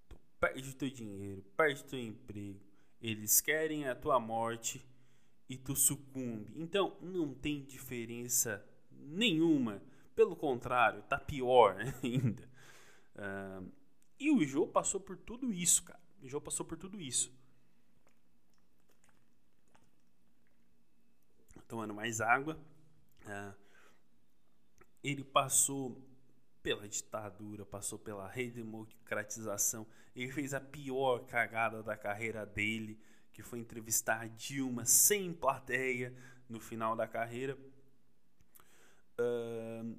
tu 0.07 0.15
perde 0.39 0.77
teu 0.77 0.91
dinheiro, 0.91 1.43
perde 1.57 1.83
teu 1.85 1.99
emprego, 1.99 2.61
eles 3.01 3.41
querem 3.41 3.89
a 3.89 3.95
tua 3.95 4.21
morte 4.21 4.87
e 5.49 5.57
tu 5.57 5.75
sucumbe. 5.75 6.53
Então, 6.57 6.95
não 7.01 7.33
tem 7.33 7.65
diferença 7.65 8.63
nenhuma 8.91 9.81
pelo 10.15 10.37
contrário, 10.37 11.03
tá 11.05 11.19
pior 11.19 11.75
ainda. 12.05 12.47
Uh, 13.17 13.73
e 14.21 14.31
o 14.31 14.45
Jô 14.45 14.67
passou 14.67 15.01
por 15.01 15.17
tudo 15.17 15.51
isso, 15.55 15.85
cara. 15.85 16.03
O 16.23 16.29
Jô 16.29 16.39
passou 16.39 16.67
por 16.67 16.77
tudo 16.77 17.01
isso. 17.01 17.33
Tomando 21.69 21.95
mais 21.95 22.21
água. 22.21 22.59
Uh, 23.25 23.55
ele 25.05 25.23
passou 25.23 26.03
pela 26.63 26.89
ditadura, 26.89 27.65
passou 27.65 27.99
pela 27.99 28.27
redemocratização. 28.29 29.87
Ele 30.15 30.33
fez 30.33 30.53
a 30.53 30.61
pior 30.61 31.21
cagada 31.27 31.83
da 31.83 31.97
carreira 31.97 32.45
dele, 32.45 32.99
que 33.33 33.43
foi 33.43 33.61
entrevistar 33.61 34.23
a 34.23 34.27
Dilma 34.27 34.85
sem 34.85 35.33
plateia 35.33 36.13
no 36.49 36.59
final 36.59 36.97
da 36.97 37.07
carreira. 37.07 37.57
Uh, 39.21 39.99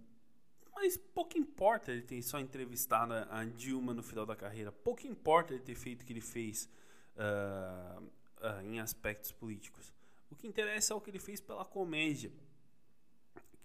mas 0.73 0.95
pouco 0.97 1.37
importa 1.37 1.91
ele 1.91 2.01
ter 2.01 2.21
só 2.21 2.39
entrevistado 2.39 3.13
a 3.13 3.43
Dilma 3.45 3.93
no 3.93 4.01
final 4.01 4.25
da 4.25 4.35
carreira. 4.35 4.71
Pouco 4.71 5.05
importa 5.07 5.53
ele 5.53 5.63
ter 5.63 5.75
feito 5.75 6.01
o 6.01 6.05
que 6.05 6.13
ele 6.13 6.21
fez 6.21 6.69
uh, 7.15 8.01
uh, 8.01 8.61
em 8.63 8.79
aspectos 8.79 9.31
políticos. 9.31 9.93
O 10.31 10.35
que 10.35 10.47
interessa 10.47 10.93
é 10.93 10.95
o 10.95 11.01
que 11.01 11.09
ele 11.09 11.19
fez 11.19 11.39
pela 11.41 11.65
comédia. 11.65 12.31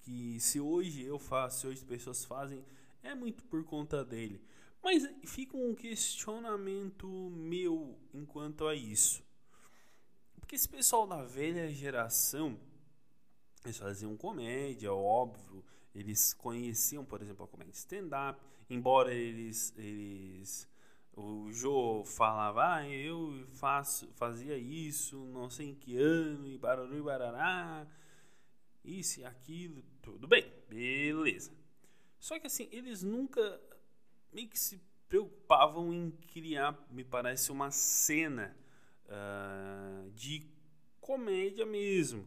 Que 0.02 0.38
se 0.40 0.60
hoje 0.60 1.02
eu 1.02 1.18
faço, 1.18 1.60
se 1.60 1.66
hoje 1.66 1.78
as 1.80 1.84
pessoas 1.84 2.24
fazem, 2.24 2.64
é 3.02 3.14
muito 3.14 3.44
por 3.44 3.64
conta 3.64 4.04
dele. 4.04 4.40
Mas 4.82 5.02
fica 5.24 5.56
um 5.56 5.74
questionamento 5.74 7.06
meu 7.30 7.98
enquanto 8.12 8.66
a 8.66 8.74
isso. 8.74 9.22
Porque 10.38 10.54
esse 10.54 10.68
pessoal 10.68 11.06
da 11.06 11.22
velha 11.24 11.72
geração, 11.72 12.60
eles 13.64 13.78
faziam 13.78 14.14
comédia, 14.14 14.92
óbvio, 14.92 15.64
eles 15.94 16.34
conheciam, 16.34 17.02
por 17.02 17.22
exemplo, 17.22 17.44
a 17.44 17.48
comédia 17.48 17.72
stand-up, 17.72 18.38
embora 18.68 19.14
eles, 19.14 19.72
eles 19.78 20.68
o 21.16 21.50
Joe 21.52 22.04
falava, 22.04 22.76
ah, 22.76 22.88
eu 22.88 23.46
faço, 23.52 24.08
fazia 24.14 24.56
isso, 24.56 25.16
não 25.26 25.48
sei 25.48 25.70
em 25.70 25.74
que 25.74 25.96
ano, 25.96 26.46
e 26.46 26.58
barulho 26.58 26.98
e 26.98 27.02
barará, 27.02 27.86
isso 28.84 29.20
e 29.20 29.24
aquilo, 29.24 29.82
tudo 30.02 30.26
bem, 30.26 30.50
beleza. 30.68 31.52
Só 32.18 32.38
que 32.38 32.46
assim, 32.46 32.68
eles 32.72 33.02
nunca 33.02 33.60
meio 34.32 34.48
que 34.48 34.58
se 34.58 34.80
preocupavam 35.08 35.94
em 35.94 36.10
criar, 36.32 36.76
me 36.90 37.04
parece, 37.04 37.52
uma 37.52 37.70
cena 37.70 38.56
uh, 39.06 40.10
de 40.10 40.42
comédia 41.00 41.64
mesmo. 41.64 42.26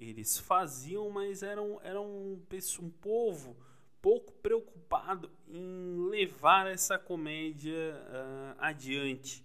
Eles 0.00 0.38
faziam, 0.38 1.08
mas 1.10 1.42
eram, 1.42 1.80
eram 1.82 2.04
um, 2.04 2.42
um 2.80 2.90
povo 2.90 3.56
pouco 4.04 4.34
preocupado 4.34 5.30
em 5.48 6.10
levar 6.10 6.66
essa 6.66 6.98
comédia 6.98 7.72
uh, 7.72 8.54
adiante 8.58 9.42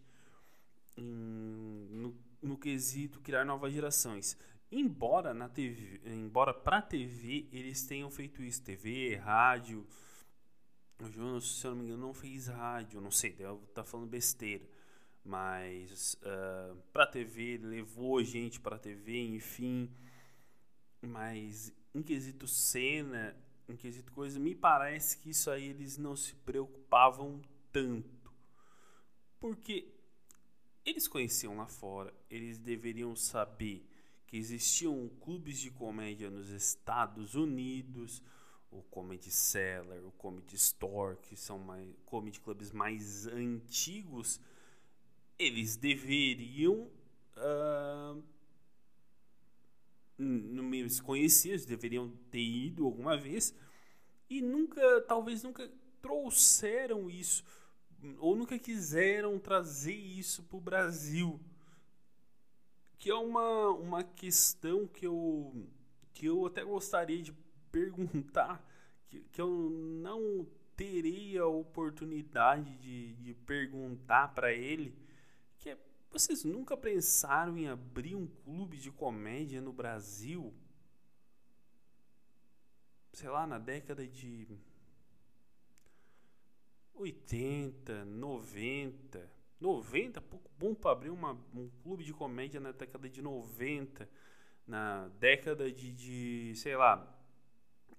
em, 0.97 1.87
no, 1.89 2.13
no 2.41 2.57
quesito 2.57 3.21
criar 3.21 3.45
novas 3.45 3.71
gerações. 3.71 4.37
Embora 4.69 5.33
na 5.33 5.47
TV, 5.47 6.01
embora 6.03 6.53
para 6.53 6.81
TV 6.81 7.47
eles 7.53 7.85
tenham 7.85 8.11
feito 8.11 8.43
isso, 8.43 8.61
TV, 8.61 9.15
rádio, 9.15 9.87
o 11.01 11.09
Jonas, 11.09 11.45
se 11.45 11.65
eu 11.65 11.71
não 11.71 11.77
me 11.77 11.85
engano, 11.85 12.07
não 12.07 12.13
fez 12.13 12.47
rádio, 12.47 12.99
não 12.99 13.11
sei, 13.11 13.31
devo 13.31 13.63
estar 13.63 13.83
tá 13.83 13.85
falando 13.85 14.09
besteira. 14.09 14.67
Mas 15.23 16.15
uh, 16.15 16.75
para 16.91 17.07
TV, 17.07 17.57
levou 17.63 18.21
gente 18.25 18.59
para 18.59 18.77
TV, 18.77 19.21
enfim. 19.21 19.89
Mas 21.01 21.73
em 21.95 22.01
quesito 22.01 22.45
cena, 22.45 23.33
em 23.69 23.75
quesito 23.75 24.11
coisa, 24.11 24.39
me 24.39 24.55
parece 24.55 25.17
que 25.17 25.29
isso 25.29 25.49
aí 25.49 25.65
eles 25.65 25.97
não 25.97 26.15
se 26.15 26.33
preocupavam 26.35 27.41
tanto. 27.71 28.33
Porque 29.39 29.88
eles 30.85 31.07
conheciam 31.07 31.55
lá 31.55 31.67
fora, 31.67 32.13
eles 32.29 32.57
deveriam 32.57 33.15
saber 33.15 33.85
que 34.27 34.38
existiam 34.38 35.09
clubes 35.21 35.59
de 35.59 35.71
comédia 35.71 36.29
nos 36.29 36.49
Estados 36.49 37.35
Unidos, 37.35 38.21
o 38.71 38.81
Comedy 38.83 39.31
Cellar, 39.31 40.03
o 40.05 40.11
Comedy 40.11 40.55
Store, 40.55 41.17
que 41.17 41.35
são 41.35 41.57
mais, 41.57 41.88
comedy 42.05 42.39
clubs 42.39 42.71
mais 42.71 43.25
antigos, 43.27 44.39
eles 45.38 45.75
deveriam 45.75 46.89
uh, 47.38 48.23
no 50.89 51.05
meio 51.10 51.27
desconhecidos, 51.27 51.65
deveriam 51.65 52.10
ter 52.31 52.39
ido 52.39 52.86
alguma 52.86 53.15
vez 53.15 53.53
e 54.29 54.41
nunca, 54.41 55.01
talvez 55.01 55.43
nunca 55.43 55.69
trouxeram 56.01 57.10
isso 57.10 57.43
ou 58.19 58.36
nunca 58.36 58.58
quiseram 58.58 59.38
trazer 59.38 59.93
isso 59.93 60.43
para 60.43 60.58
o 60.58 60.62
Brasil, 60.62 61.39
que 62.98 63.10
é 63.10 63.15
uma, 63.15 63.69
uma 63.72 64.03
questão 64.03 64.88
que 64.88 65.05
eu 65.05 65.53
que 66.13 66.25
eu 66.25 66.46
até 66.46 66.63
gostaria 66.63 67.22
de 67.22 67.34
perguntar, 67.72 68.62
que, 69.08 69.22
que 69.31 69.39
eu 69.39 69.69
não 69.69 70.46
terei 70.75 71.38
a 71.38 71.46
oportunidade 71.46 72.77
de, 72.77 73.13
de 73.15 73.34
perguntar 73.34 74.34
para 74.34 74.51
ele, 74.51 74.93
que 75.58 75.69
é, 75.69 75.77
vocês 76.10 76.43
nunca 76.43 76.75
pensaram 76.75 77.58
em 77.58 77.67
abrir 77.67 78.15
um 78.15 78.27
clube 78.27 78.77
de 78.77 78.91
comédia 78.91 79.62
no 79.62 79.72
Brasil? 79.72 80.53
Sei 83.19 83.27
lá, 83.27 83.45
na 83.45 83.59
década 83.59 84.07
de 84.07 84.47
80, 86.93 88.05
90. 88.05 89.29
90, 89.59 90.21
pouco 90.21 90.49
bom 90.57 90.73
para 90.73 90.91
abrir 90.91 91.09
uma, 91.09 91.33
um 91.53 91.69
clube 91.83 92.05
de 92.05 92.13
comédia 92.13 92.61
na 92.61 92.71
década 92.71 93.09
de 93.09 93.21
90. 93.21 94.09
Na 94.65 95.09
década 95.19 95.69
de, 95.69 95.91
de 95.91 96.55
sei 96.55 96.77
lá, 96.77 97.13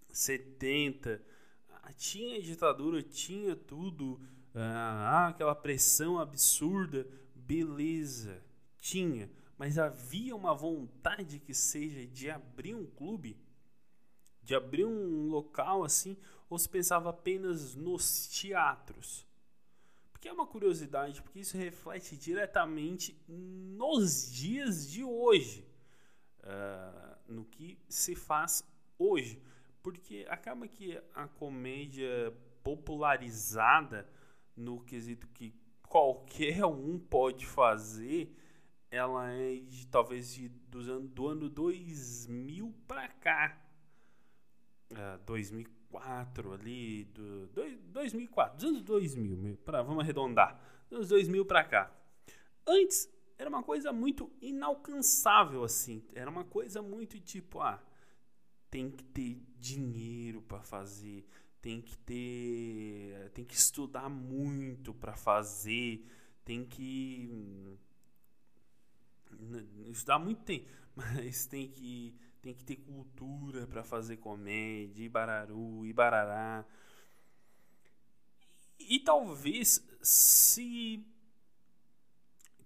70, 0.08 1.22
ah, 1.68 1.92
tinha 1.92 2.40
ditadura, 2.40 3.02
tinha 3.02 3.54
tudo, 3.54 4.18
ah, 4.54 5.28
aquela 5.28 5.54
pressão 5.54 6.18
absurda, 6.18 7.06
beleza, 7.34 8.42
tinha, 8.78 9.30
mas 9.58 9.76
havia 9.76 10.34
uma 10.34 10.54
vontade 10.54 11.38
que 11.38 11.52
seja 11.52 12.06
de 12.06 12.30
abrir 12.30 12.75
um 12.75 12.86
clube, 12.86 13.36
de 14.50 14.56
abrir 14.56 14.84
um 14.84 15.28
local 15.28 15.84
assim, 15.84 16.17
ou 16.49 16.58
se 16.58 16.69
pensava 16.69 17.10
apenas 17.10 17.76
nos 17.76 18.26
teatros? 18.26 19.25
Porque 20.10 20.28
é 20.28 20.32
uma 20.32 20.45
curiosidade, 20.45 21.23
porque 21.23 21.39
isso 21.39 21.56
reflete 21.56 22.17
diretamente 22.17 23.17
nos 23.28 24.28
dias 24.28 24.91
de 24.91 25.04
hoje, 25.04 25.65
uh, 26.41 27.17
no 27.28 27.45
que 27.45 27.78
se 27.89 28.17
faz 28.17 28.65
hoje. 28.99 29.41
Porque 29.84 30.26
acaba 30.28 30.67
que 30.67 31.00
a 31.15 31.28
comédia 31.28 32.36
popularizada 32.65 34.10
no 34.56 34.80
quesito 34.80 35.28
que 35.28 35.54
qualquer 35.89 36.65
um 36.67 36.99
pode 36.99 37.47
fazer, 37.47 38.36
ela 38.91 39.30
é 39.30 39.60
de, 39.60 39.86
talvez 39.86 40.34
de, 40.34 40.49
do, 40.49 40.80
ano, 40.80 41.08
do 41.08 41.28
ano 41.28 41.49
2000 41.49 42.75
para 42.89 43.06
cá. 43.06 43.70
Uh, 44.90 45.18
2004 45.24 46.52
ali, 46.52 47.04
do, 47.04 47.46
do, 47.48 47.76
2004, 47.92 48.56
dos 48.56 48.64
anos 48.64 48.82
2000, 48.82 49.56
pra, 49.64 49.82
vamos 49.82 50.02
arredondar, 50.02 50.60
dos 50.88 50.96
anos 50.96 51.08
2000 51.08 51.44
para 51.44 51.64
cá. 51.64 51.92
Antes 52.66 53.08
era 53.38 53.48
uma 53.48 53.62
coisa 53.62 53.92
muito 53.92 54.30
inalcançável 54.40 55.64
assim, 55.64 56.04
era 56.14 56.28
uma 56.28 56.44
coisa 56.44 56.82
muito 56.82 57.18
tipo, 57.20 57.60
ah, 57.60 57.82
tem 58.70 58.90
que 58.90 59.02
ter 59.02 59.42
dinheiro 59.58 60.42
para 60.42 60.62
fazer, 60.62 61.26
tem 61.62 61.80
que 61.80 61.96
ter, 61.98 63.30
tem 63.32 63.44
que 63.44 63.54
estudar 63.54 64.08
muito 64.08 64.92
para 64.92 65.16
fazer, 65.16 66.04
tem 66.44 66.64
que 66.64 67.28
hum, 67.30 67.76
estudar 69.90 70.18
muito 70.18 70.42
tem, 70.42 70.66
mas 70.94 71.46
tem 71.46 71.68
que 71.68 72.14
tem 72.40 72.54
que 72.54 72.64
ter 72.64 72.76
cultura 72.76 73.66
para 73.66 73.82
fazer 73.82 74.16
comédia, 74.16 75.04
ibararu, 75.04 75.86
ibarará. 75.86 76.64
E, 78.78 78.96
e 78.96 79.00
talvez 79.00 79.86
se 80.02 81.04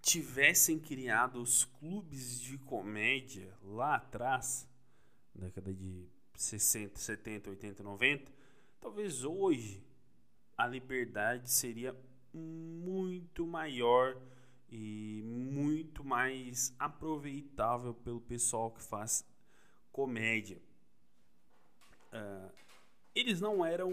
tivessem 0.01 0.79
criado 0.79 1.41
os 1.41 1.65
clubes 1.65 2.39
de 2.39 2.57
comédia 2.59 3.53
lá 3.63 3.95
atrás, 3.95 4.67
década 5.33 5.73
de 5.73 6.07
60, 6.35 6.99
70, 6.99 7.49
80, 7.49 7.83
90, 7.83 8.31
talvez 8.79 9.23
hoje 9.23 9.83
a 10.57 10.67
liberdade 10.67 11.51
seria 11.51 11.95
muito 12.33 13.45
maior 13.47 14.15
e 14.69 15.21
muito 15.23 16.03
mais 16.03 16.75
aproveitável 16.77 17.93
pelo 17.93 18.21
pessoal 18.21 18.71
que 18.71 18.81
faz 18.81 19.25
comédia. 19.95 20.61
Uh, 22.11 22.51
eles 23.15 23.39
não 23.39 23.65
eram. 23.65 23.89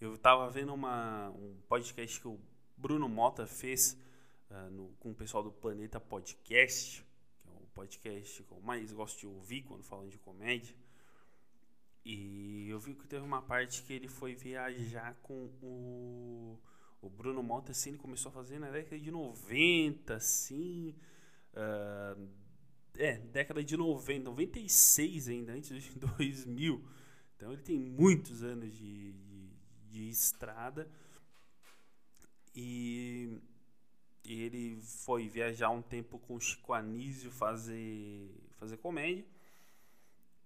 Eu 0.00 0.14
estava 0.14 0.48
vendo 0.48 0.72
uma, 0.72 1.28
um 1.28 1.60
podcast 1.68 2.18
que 2.18 2.26
o 2.26 2.40
Bruno 2.78 3.06
Mota 3.06 3.46
fez 3.46 3.94
uh, 4.50 4.70
no, 4.70 4.88
com 4.98 5.10
o 5.10 5.14
pessoal 5.14 5.42
do 5.42 5.52
Planeta 5.52 6.00
Podcast 6.00 7.04
podcast 7.74 8.42
que 8.42 8.52
eu 8.52 8.60
mais 8.60 8.92
gosto 8.92 9.20
de 9.20 9.26
ouvir 9.26 9.62
quando 9.62 9.82
falam 9.82 10.08
de 10.08 10.18
comédia. 10.18 10.74
E 12.04 12.68
eu 12.68 12.78
vi 12.78 12.94
que 12.94 13.06
teve 13.06 13.24
uma 13.24 13.42
parte 13.42 13.82
que 13.82 13.92
ele 13.92 14.08
foi 14.08 14.34
viajar 14.34 15.14
com 15.22 15.50
o, 15.62 16.58
o 17.00 17.08
Bruno 17.08 17.42
Mota, 17.42 17.72
assim, 17.72 17.90
ele 17.90 17.98
começou 17.98 18.30
a 18.30 18.32
fazer 18.32 18.58
na 18.58 18.70
década 18.70 18.98
de 18.98 19.10
90, 19.10 20.14
assim. 20.14 20.94
Uh, 21.52 22.28
é, 23.00 23.18
década 23.18 23.62
de 23.64 23.76
90, 23.76 24.24
96 24.24 25.28
ainda, 25.28 25.52
antes 25.52 25.82
de 25.82 25.90
2000. 25.98 26.84
Então 27.36 27.52
ele 27.52 27.62
tem 27.62 27.78
muitos 27.78 28.42
anos 28.42 28.72
de, 28.76 29.12
de, 29.12 29.50
de 29.88 30.08
estrada. 30.08 30.88
E 32.54 33.40
e 34.24 34.42
ele 34.42 34.80
foi 34.80 35.28
viajar 35.28 35.70
um 35.70 35.82
tempo 35.82 36.18
com 36.18 36.36
o 36.36 36.40
Chico 36.40 36.72
Anísio 36.72 37.30
fazer, 37.30 38.30
fazer 38.58 38.76
comédia. 38.76 39.24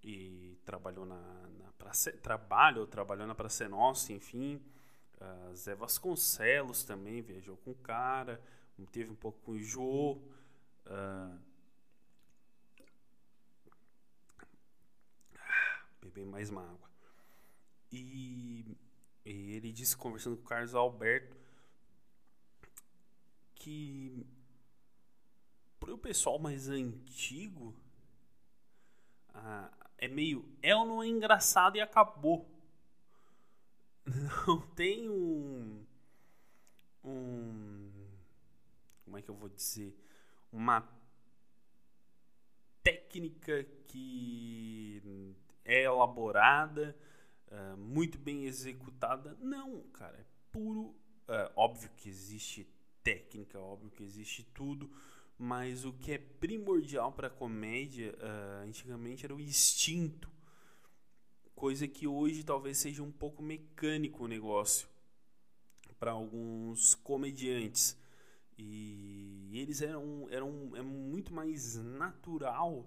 E 0.03 0.59
trabalhou 0.65 1.05
na, 1.05 1.21
na 1.59 1.73
Praça, 1.79 2.13
trabalho, 2.13 2.87
trabalhou 2.87 3.27
na 3.27 3.35
Praça 3.35 3.69
Nossa, 3.69 4.13
enfim. 4.13 4.61
Uh, 5.21 5.55
Zé 5.55 5.75
Vasconcelos 5.75 6.85
também 6.85 7.21
viajou 7.21 7.57
com 7.59 7.73
o 7.73 7.75
cara. 7.75 8.41
Teve 8.93 9.11
um 9.11 9.17
pouco 9.17 9.39
com 9.41 9.53
o 9.53 9.63
Jô. 9.63 10.19
Uh, 10.87 11.39
beber 16.05 16.27
mais 16.27 16.51
uma 16.51 16.63
água. 16.63 16.91
E, 17.91 18.77
e 19.25 19.53
ele 19.53 19.73
disse, 19.73 19.97
conversando 19.97 20.37
com 20.37 20.43
o 20.43 20.47
Carlos 20.47 20.75
Alberto, 20.75 21.37
que 23.55 24.27
para 25.81 25.95
o 25.95 25.99
pessoal 25.99 26.39
mais 26.39 26.69
antigo 26.69 27.75
ah, 29.33 29.71
é 29.99 30.09
meio 30.09 30.45
é 30.63 30.75
ou 30.75 30.85
não 30.85 31.03
é 31.03 31.07
engraçado 31.07 31.77
e 31.77 31.81
acabou. 31.81 32.49
Não 34.05 34.61
tem 34.77 35.09
um 35.09 35.85
um. 37.05 37.91
Como 39.05 39.19
é 39.19 39.23
que 39.23 39.31
eu 39.31 39.35
vou 39.35 39.49
dizer? 39.49 39.95
Uma 40.53 40.89
técnica 42.83 43.65
que 43.89 45.03
é 45.65 45.85
elaborada, 45.85 46.97
uh, 47.49 47.77
muito 47.77 48.19
bem 48.19 48.45
executada. 48.45 49.37
Não, 49.41 49.83
cara, 49.93 50.19
é 50.19 50.25
puro. 50.53 50.95
Uh, 51.27 51.51
óbvio 51.57 51.91
que 51.97 52.09
existe 52.09 52.69
técnica, 53.03 53.59
óbvio 53.59 53.91
que 53.91 54.03
existe 54.03 54.43
tudo, 54.43 54.91
mas 55.39 55.85
o 55.85 55.93
que 55.93 56.13
é 56.13 56.19
primordial 56.19 57.13
para 57.13 57.31
comédia 57.31 58.15
uh, 58.15 58.67
antigamente 58.67 59.25
era 59.25 59.35
o 59.35 59.41
instinto, 59.41 60.31
coisa 61.55 61.89
que 61.89 62.07
hoje 62.07 62.45
talvez 62.45 62.79
seja 62.79 63.03
um 63.03 63.13
pouco 63.13 63.43
mecânico 63.43 64.25
o 64.25 64.29
negócio 64.29 64.89
para 65.99 66.13
alguns 66.13 66.95
comediantes. 66.97 67.97
E 68.59 69.51
eles 69.53 69.81
eram, 69.83 70.29
eram 70.31 70.77
é 70.77 70.83
muito 70.83 71.33
mais 71.33 71.77
natural. 71.77 72.87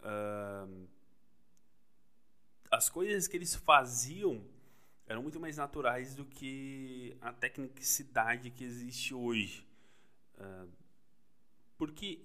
Uh, 0.00 0.86
as 2.76 2.88
coisas 2.88 3.26
que 3.26 3.36
eles 3.36 3.54
faziam 3.54 4.44
eram 5.06 5.22
muito 5.22 5.40
mais 5.40 5.56
naturais 5.56 6.14
do 6.14 6.24
que 6.24 7.16
a 7.20 7.32
tecnicidade 7.32 8.50
que 8.50 8.64
existe 8.64 9.14
hoje. 9.14 9.66
Uh, 10.34 10.68
porque 11.78 12.20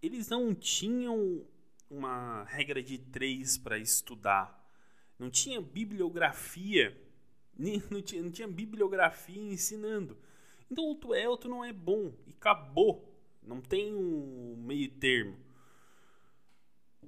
eles 0.00 0.28
não 0.28 0.54
tinham 0.54 1.44
uma 1.90 2.44
regra 2.44 2.82
de 2.82 2.96
três 2.96 3.58
para 3.58 3.78
estudar. 3.78 4.58
Não 5.18 5.30
tinha 5.30 5.60
bibliografia. 5.60 6.98
Não 7.90 8.00
tinha, 8.00 8.22
não 8.22 8.30
tinha 8.30 8.48
bibliografia 8.48 9.40
ensinando. 9.40 10.16
Então 10.70 10.84
ou 10.84 10.94
tu 10.94 11.14
é 11.14 11.28
ou 11.28 11.36
tu 11.36 11.50
não 11.50 11.62
é 11.62 11.70
bom. 11.70 12.10
E 12.26 12.30
acabou. 12.30 13.14
Não 13.42 13.60
tem 13.60 13.94
um 13.94 14.56
meio 14.56 14.90
termo. 14.90 15.36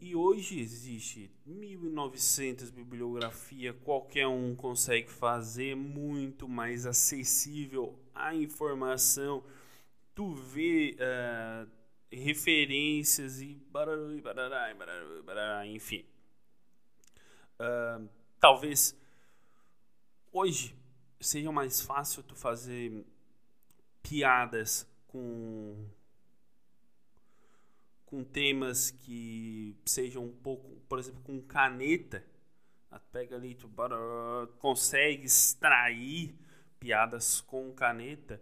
E 0.01 0.15
hoje 0.15 0.61
existe 0.61 1.31
1900 1.47 2.71
bibliografia, 2.71 3.73
qualquer 3.73 4.27
um 4.27 4.55
consegue 4.55 5.11
fazer, 5.11 5.75
muito 5.75 6.49
mais 6.49 6.85
acessível 6.85 7.99
a 8.15 8.35
informação. 8.35 9.43
Tu 10.15 10.35
vê 10.35 10.97
uh, 10.97 11.71
referências 12.11 13.41
e 13.41 13.55
barará, 13.71 14.21
barará, 14.23 14.75
barará, 14.75 15.23
barará 15.23 15.67
enfim. 15.67 16.05
Uh, 17.59 18.09
talvez 18.41 18.97
hoje 20.33 20.75
seja 21.21 21.51
mais 21.51 21.81
fácil 21.81 22.23
tu 22.23 22.35
fazer 22.35 23.05
piadas 24.03 24.87
com 25.07 25.89
com 28.15 28.23
temas 28.23 28.93
que 28.93 29.75
sejam 29.85 30.25
um 30.25 30.33
pouco, 30.33 30.71
por 30.89 31.01
exemplo, 31.01 31.21
com 31.25 31.43
caneta, 31.43 32.25
pega 33.11 33.35
ali, 33.35 33.57
tu 33.57 33.69
consegue 34.61 35.25
extrair 35.25 36.33
piadas 36.79 37.41
com 37.41 37.73
caneta. 37.73 38.41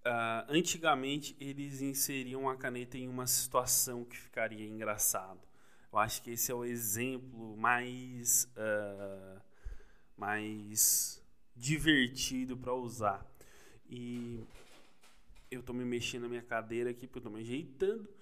Uh, 0.00 0.44
antigamente 0.50 1.34
eles 1.40 1.80
inseriam 1.80 2.46
a 2.46 2.56
caneta 2.56 2.98
em 2.98 3.08
uma 3.08 3.26
situação 3.26 4.04
que 4.04 4.18
ficaria 4.18 4.68
engraçado. 4.68 5.40
Eu 5.90 5.98
acho 5.98 6.20
que 6.22 6.32
esse 6.32 6.52
é 6.52 6.54
o 6.54 6.62
exemplo 6.62 7.56
mais 7.56 8.52
uh, 8.54 9.40
mais 10.14 11.22
divertido 11.56 12.54
para 12.54 12.74
usar. 12.74 13.26
E 13.88 14.44
eu 15.50 15.62
tô 15.62 15.72
me 15.72 15.86
mexendo 15.86 16.24
na 16.24 16.28
minha 16.28 16.42
cadeira 16.42 16.90
aqui, 16.90 17.06
porque 17.06 17.18
eu 17.18 17.22
tô 17.22 17.30
me 17.30 17.40
ajeitando. 17.40 18.17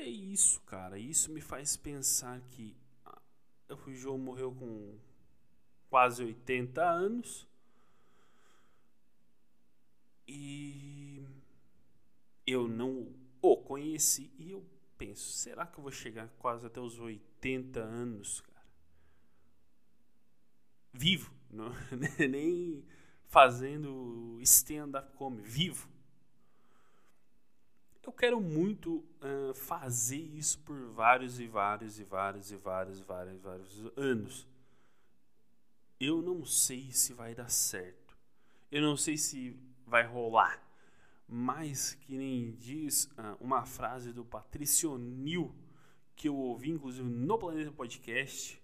É 0.00 0.08
isso, 0.08 0.62
cara. 0.62 0.98
Isso 0.98 1.30
me 1.30 1.42
faz 1.42 1.76
pensar 1.76 2.40
que 2.52 2.74
ah, 3.04 3.20
o 3.86 3.92
João 3.92 4.16
morreu 4.16 4.50
com 4.50 4.98
quase 5.90 6.24
80 6.24 6.82
anos. 6.82 7.46
E 10.26 11.22
eu 12.46 12.66
não 12.66 13.12
o 13.42 13.58
conheci. 13.58 14.32
E 14.38 14.52
eu 14.52 14.64
penso, 14.96 15.32
será 15.32 15.66
que 15.66 15.78
eu 15.78 15.82
vou 15.82 15.92
chegar 15.92 16.30
quase 16.38 16.64
até 16.64 16.80
os 16.80 16.98
80 16.98 17.80
anos, 17.80 18.40
cara? 18.40 18.66
Vivo, 20.94 21.30
não, 21.52 21.74
nem 22.30 22.82
fazendo 23.26 24.38
stand-up 24.40 25.12
comedy, 25.12 25.46
vivo. 25.46 25.90
Eu 28.02 28.12
quero 28.12 28.40
muito 28.40 29.04
uh, 29.20 29.54
fazer 29.54 30.16
isso 30.16 30.58
por 30.60 30.88
vários 30.88 31.38
e 31.38 31.46
vários 31.46 32.00
e 32.00 32.04
vários 32.04 32.50
e 32.50 32.56
vários 32.56 32.98
e 32.98 33.02
vários, 33.02 33.40
vários 33.40 33.92
anos. 33.96 34.48
Eu 35.98 36.22
não 36.22 36.44
sei 36.44 36.90
se 36.92 37.12
vai 37.12 37.34
dar 37.34 37.50
certo. 37.50 38.16
Eu 38.70 38.80
não 38.82 38.96
sei 38.96 39.18
se 39.18 39.54
vai 39.86 40.06
rolar. 40.06 40.62
Mas 41.28 41.94
que 41.94 42.16
nem 42.16 42.52
diz 42.52 43.04
uh, 43.04 43.36
uma 43.38 43.64
frase 43.66 44.12
do 44.12 44.24
Patricio 44.24 44.96
Nil 44.96 45.54
que 46.16 46.28
eu 46.28 46.36
ouvi 46.36 46.70
inclusive 46.70 47.08
no 47.08 47.38
Planeta 47.38 47.70
Podcast 47.70 48.60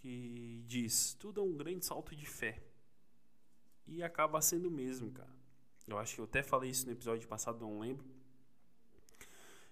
que 0.00 0.62
diz: 0.66 1.14
tudo 1.14 1.40
é 1.40 1.44
um 1.44 1.56
grande 1.56 1.84
salto 1.84 2.14
de 2.14 2.26
fé. 2.26 2.62
E 3.86 4.02
acaba 4.02 4.40
sendo 4.40 4.70
mesmo, 4.70 5.10
cara. 5.10 5.30
Eu 5.86 5.98
acho 5.98 6.14
que 6.14 6.20
eu 6.20 6.24
até 6.24 6.42
falei 6.42 6.70
isso 6.70 6.86
no 6.86 6.92
episódio 6.92 7.28
passado, 7.28 7.60
não 7.60 7.80
lembro. 7.80 8.06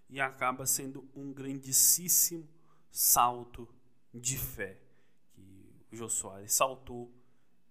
E 0.08 0.20
acaba 0.20 0.66
sendo 0.66 1.08
um 1.14 1.32
grandíssimo 1.32 2.48
salto 2.90 3.68
de 4.12 4.38
fé. 4.38 4.78
Que 5.34 5.94
o 5.94 5.96
Jô 5.96 6.08
Soares 6.08 6.52
saltou 6.52 7.12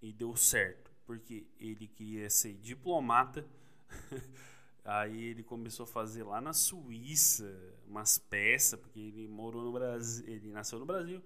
e 0.02 0.14
deu 0.14 0.36
certo. 0.36 0.92
Porque 1.06 1.48
ele 1.60 1.88
queria 1.88 2.30
ser 2.30 2.54
diplomata. 2.56 3.46
Aí 4.88 5.22
ele 5.26 5.44
começou 5.44 5.84
a 5.84 5.88
fazer 5.88 6.24
lá 6.24 6.40
na 6.40 6.54
Suíça 6.54 7.54
umas 7.86 8.18
peças, 8.18 8.80
porque 8.80 8.98
ele 8.98 9.28
morou 9.28 9.62
no 9.62 9.74
Brasil, 9.74 10.26
ele 10.26 10.50
nasceu 10.50 10.80
no 10.80 10.86
Brasil, 10.86 11.22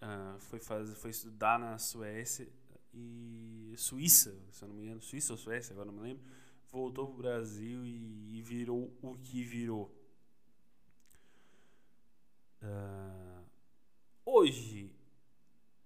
uh, 0.00 0.38
foi, 0.38 0.60
fazer, 0.60 0.94
foi 0.94 1.10
estudar 1.10 1.58
na 1.58 1.76
Suécia 1.76 2.48
e 2.94 3.74
Suíça, 3.76 4.38
se 4.52 4.62
eu 4.62 4.68
não 4.68 4.76
me 4.76 4.84
engano, 4.84 5.02
Suíça 5.02 5.32
ou 5.32 5.36
Suécia, 5.36 5.72
agora 5.72 5.86
não 5.86 5.94
me 5.94 6.02
lembro, 6.02 6.22
voltou 6.70 7.08
pro 7.08 7.16
Brasil 7.16 7.84
e, 7.84 8.38
e 8.38 8.42
virou 8.42 8.96
o 9.02 9.16
que 9.18 9.42
virou. 9.42 9.92
Uh, 12.62 13.44
hoje, 14.24 14.94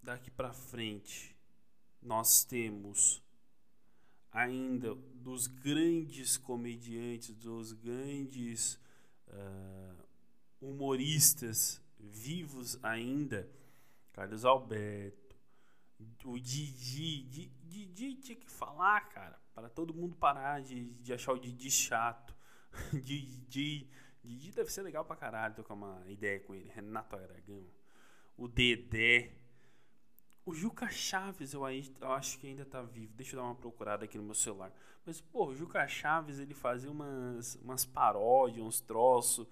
daqui 0.03 0.31
para 0.31 0.53
frente, 0.77 1.35
nós 2.03 2.45
temos 2.45 3.25
ainda 4.31 4.95
dos 4.95 5.47
grandes 5.47 6.37
comediantes, 6.37 7.35
dos 7.35 7.73
grandes 7.73 8.79
uh, 9.27 9.97
humoristas 10.61 11.83
vivos 11.99 12.79
ainda, 12.85 13.49
Carlos 14.13 14.45
Alberto, 14.45 15.35
o 16.27 16.39
Didi, 16.39 17.23
Didi 17.65 18.15
tinha 18.17 18.37
que 18.37 18.51
falar, 18.51 19.01
cara, 19.09 19.41
para 19.55 19.71
todo 19.71 19.95
mundo 19.95 20.15
parar 20.15 20.61
de, 20.61 20.91
de 20.97 21.15
achar 21.15 21.33
o 21.33 21.39
Didi 21.39 21.71
chato. 21.71 22.37
Didi, 22.93 23.89
Didi 24.23 24.53
deve 24.53 24.71
ser 24.71 24.83
legal 24.83 25.07
pra 25.07 25.17
caralho 25.17 25.55
trocar 25.55 25.73
uma 25.73 26.05
ideia 26.07 26.39
com 26.41 26.55
ele. 26.55 26.69
Renato 26.69 27.17
Aragão, 27.17 27.65
o 28.37 28.47
Dedé. 28.47 29.36
O 30.47 30.55
Juca 30.55 30.89
Chaves, 30.89 31.53
eu, 31.53 31.63
eu 32.01 32.13
acho 32.13 32.39
que 32.39 32.47
ainda 32.47 32.65
tá 32.65 32.81
vivo. 32.81 33.13
Deixa 33.15 33.37
eu 33.37 33.41
dar 33.41 33.47
uma 33.47 33.55
procurada 33.55 34.05
aqui 34.07 34.17
no 34.17 34.25
meu 34.25 34.35
celular. 34.35 34.73
Mas, 35.05 35.21
pô, 35.21 35.49
o 35.49 35.55
Juca 35.55 35.87
Chaves, 35.87 36.39
ele 36.39 36.55
fazia 36.55 36.91
umas, 36.91 37.57
umas 37.57 37.85
paródias, 37.85 38.65
uns 38.65 38.81
troços. 38.81 39.47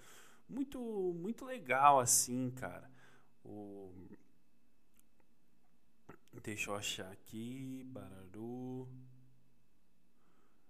Muito, 0.48 0.78
muito 0.80 1.44
legal, 1.44 2.00
assim, 2.00 2.50
cara. 2.52 2.88
O, 3.44 3.92
Deixa 6.44 6.70
eu 6.70 6.74
achar 6.74 7.10
aqui. 7.10 7.82
Bararu. 7.86 8.88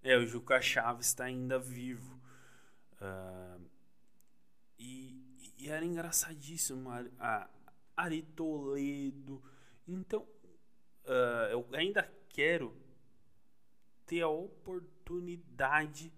É, 0.02 0.16
o 0.16 0.26
Juca 0.26 0.60
Chaves 0.60 1.08
está 1.08 1.24
ainda 1.24 1.58
vivo. 1.58 2.20
Uh, 3.00 3.60
e, 4.78 5.52
e, 5.58 5.68
era 5.68 5.84
engraçadíssimo. 5.84 6.88
A, 7.18 7.48
Ari 7.96 8.22
Toledo. 8.22 9.42
Então, 9.86 10.22
uh, 11.04 11.50
eu 11.50 11.66
ainda 11.72 12.02
quero 12.28 12.74
ter 14.06 14.22
a 14.22 14.28
oportunidade 14.28 16.12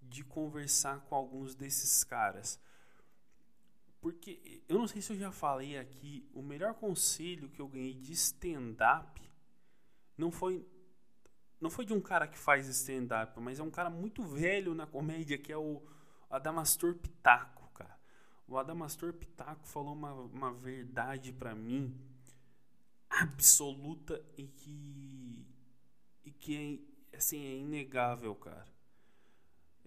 de 0.00 0.24
conversar 0.24 1.00
com 1.00 1.14
alguns 1.14 1.54
desses 1.54 2.04
caras. 2.04 2.60
Porque 4.00 4.62
eu 4.68 4.78
não 4.78 4.86
sei 4.86 5.02
se 5.02 5.12
eu 5.12 5.18
já 5.18 5.32
falei 5.32 5.76
aqui, 5.76 6.28
o 6.32 6.40
melhor 6.40 6.74
conselho 6.74 7.48
que 7.48 7.60
eu 7.60 7.68
ganhei 7.68 7.94
de 7.94 8.12
stand-up 8.12 9.20
não 10.16 10.30
foi 10.30 10.66
não 11.60 11.68
foi 11.68 11.84
de 11.84 11.92
um 11.92 12.00
cara 12.00 12.28
que 12.28 12.38
faz 12.38 12.68
stand-up, 12.68 13.38
mas 13.40 13.58
é 13.58 13.62
um 13.64 13.70
cara 13.70 13.90
muito 13.90 14.22
velho 14.22 14.76
na 14.76 14.86
comédia, 14.86 15.36
que 15.36 15.52
é 15.52 15.56
o 15.56 15.82
Adamastor 16.30 16.94
Pitaco, 16.94 17.68
cara. 17.74 17.98
O 18.46 18.56
Adamastor 18.56 19.12
Pitaco 19.12 19.66
falou 19.66 19.92
uma, 19.92 20.12
uma 20.12 20.52
verdade 20.52 21.32
para 21.32 21.56
mim 21.56 21.92
absoluta 23.10 24.22
e 24.36 24.46
que, 24.46 25.46
e 26.24 26.30
que 26.30 26.86
é, 27.12 27.16
assim, 27.16 27.44
é 27.44 27.56
inegável, 27.56 28.34
cara. 28.34 28.66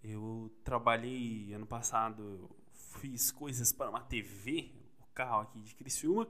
Eu 0.04 0.52
trabalhei 0.64 1.54
ano 1.54 1.66
passado, 1.66 2.50
fiz 3.00 3.32
coisas 3.32 3.72
para 3.72 3.90
uma 3.90 4.02
TV, 4.02 4.72
o 5.00 5.06
carro 5.14 5.42
aqui 5.42 5.62
de 5.62 5.76
Criciúma, 5.76 6.28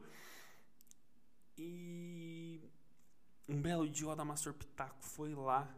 e 1.57 2.59
um 3.47 3.61
belo 3.61 3.87
dia 3.87 4.07
o 4.07 4.11
Adamastor 4.11 4.53
Pitaco 4.53 5.03
foi 5.03 5.35
lá 5.35 5.73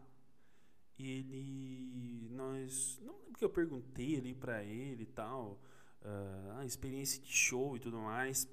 e 0.98 1.10
ele 1.10 2.28
nós 2.30 2.98
não 3.02 3.14
lembro 3.18 3.38
que 3.38 3.44
eu 3.44 3.50
perguntei 3.50 4.16
ali 4.16 4.34
para 4.34 4.62
ele 4.62 5.02
e 5.02 5.06
tal 5.06 5.60
uh, 6.02 6.58
a 6.58 6.64
experiência 6.64 7.20
de 7.20 7.32
show 7.32 7.76
e 7.76 7.80
tudo 7.80 7.98
mais 7.98 8.48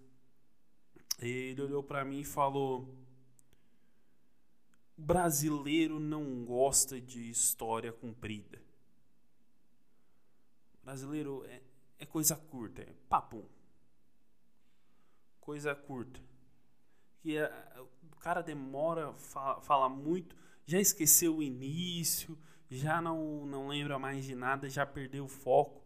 ele 1.27 1.61
olhou 1.61 1.83
para 1.83 2.03
mim 2.03 2.21
e 2.21 2.25
falou 2.25 2.93
brasileiro 4.97 5.99
não 5.99 6.45
gosta 6.45 6.99
de 6.99 7.29
história 7.29 7.91
comprida 7.91 8.61
brasileiro 10.83 11.43
é, 11.45 11.61
é 11.99 12.05
coisa 12.05 12.35
curta 12.35 12.81
é 12.81 12.93
papum 13.09 13.45
coisa 15.39 15.75
curta 15.75 16.19
que 17.21 17.37
o 18.11 18.15
cara 18.17 18.41
demora 18.41 19.13
fala, 19.13 19.61
fala 19.61 19.89
muito 19.89 20.35
já 20.65 20.79
esqueceu 20.79 21.37
o 21.37 21.43
início, 21.43 22.37
já 22.69 23.01
não, 23.01 23.45
não 23.45 23.67
lembra 23.67 23.99
mais 23.99 24.23
de 24.23 24.35
nada, 24.35 24.69
já 24.69 24.85
perdeu 24.85 25.25
o 25.25 25.27
foco. 25.27 25.83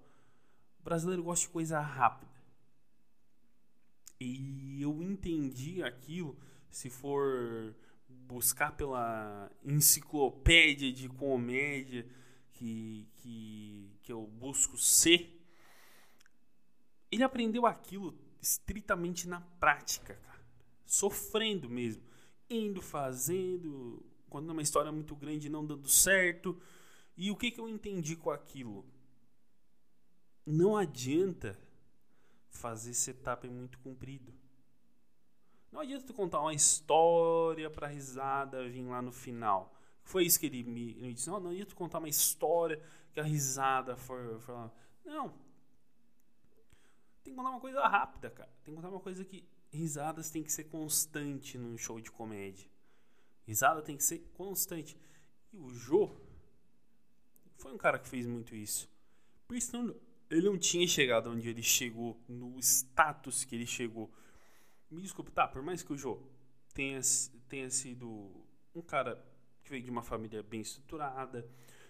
O 0.79 0.83
brasileiro 0.83 1.23
gosta 1.23 1.47
de 1.47 1.51
coisa 1.51 1.79
rápida. 1.79 2.34
E 4.19 4.81
eu 4.81 5.01
entendi 5.01 5.83
aquilo, 5.83 6.37
se 6.69 6.89
for 6.89 7.75
buscar 8.07 8.75
pela 8.75 9.51
enciclopédia 9.63 10.91
de 10.91 11.07
comédia 11.09 12.07
que, 12.53 13.07
que, 13.15 13.91
que 14.01 14.11
eu 14.11 14.25
busco 14.25 14.77
ser, 14.77 15.41
ele 17.11 17.23
aprendeu 17.23 17.65
aquilo 17.65 18.17
estritamente 18.41 19.27
na 19.27 19.41
prática, 19.41 20.15
cara. 20.15 20.45
Sofrendo 20.85 21.69
mesmo. 21.69 22.03
Indo, 22.49 22.81
fazendo, 22.81 24.05
quando 24.29 24.49
é 24.49 24.53
uma 24.53 24.61
história 24.61 24.91
muito 24.91 25.15
grande 25.15 25.49
não 25.49 25.65
dando 25.65 25.87
certo. 25.87 26.59
E 27.17 27.31
o 27.31 27.35
que, 27.35 27.51
que 27.51 27.59
eu 27.59 27.67
entendi 27.67 28.15
com 28.15 28.29
aquilo? 28.29 28.85
Não 30.45 30.77
adianta 30.77 31.59
fazer 32.55 32.93
setup 32.93 33.47
muito 33.47 33.77
comprido. 33.79 34.33
Não 35.71 35.81
adianta 35.81 36.05
tu 36.05 36.13
contar 36.13 36.39
uma 36.39 36.53
história 36.53 37.69
para 37.69 37.87
risada 37.87 38.67
vir 38.69 38.83
lá 38.83 39.01
no 39.01 39.11
final. 39.11 39.75
Foi 40.03 40.25
isso 40.25 40.39
que 40.39 40.45
ele 40.45 40.63
me, 40.63 40.95
me 40.95 41.13
disse. 41.13 41.29
Não, 41.29 41.39
não 41.39 41.51
adianta 41.51 41.71
tu 41.71 41.75
contar 41.75 41.99
uma 41.99 42.09
história 42.09 42.81
que 43.13 43.19
a 43.19 43.23
risada 43.23 43.95
for, 43.97 44.39
for 44.39 44.53
lá. 44.53 44.71
Não. 45.03 45.29
Tem 47.23 47.33
que 47.33 47.35
contar 47.35 47.49
uma 47.49 47.59
coisa 47.59 47.85
rápida, 47.87 48.29
cara. 48.29 48.49
Tem 48.63 48.73
que 48.73 48.81
contar 48.81 48.89
uma 48.89 49.01
coisa 49.01 49.25
que 49.25 49.47
risadas 49.71 50.29
tem 50.29 50.43
que 50.43 50.51
ser 50.51 50.65
constante 50.65 51.57
num 51.57 51.77
show 51.77 51.99
de 51.99 52.11
comédia. 52.11 52.69
Risada 53.45 53.81
tem 53.81 53.97
que 53.97 54.03
ser 54.03 54.19
constante. 54.33 54.97
E 55.51 55.57
o 55.57 55.69
Jô 55.69 56.15
foi 57.57 57.73
um 57.73 57.77
cara 57.77 57.99
que 57.99 58.07
fez 58.07 58.25
muito 58.25 58.55
isso. 58.55 58.89
Por 59.47 59.57
isso 59.57 59.75
não, 59.77 59.95
ele 60.29 60.49
não 60.49 60.57
tinha 60.57 60.87
chegado 60.87 61.29
onde 61.29 61.49
ele 61.49 61.63
chegou, 61.63 62.19
no 62.27 62.57
status 62.59 63.43
que 63.43 63.55
ele 63.55 63.65
chegou. 63.65 64.11
Me 64.89 65.01
desculpe, 65.01 65.31
tá? 65.31 65.47
Por 65.47 65.61
mais 65.61 65.83
que 65.83 65.93
o 65.93 65.97
Jô 65.97 66.21
tenha, 66.73 66.99
tenha 67.47 67.69
sido 67.69 68.45
um 68.73 68.81
cara 68.81 69.23
que 69.63 69.69
veio 69.69 69.83
de 69.83 69.89
uma 69.89 70.03
família 70.03 70.43
bem 70.43 70.61
estruturada, 70.61 71.47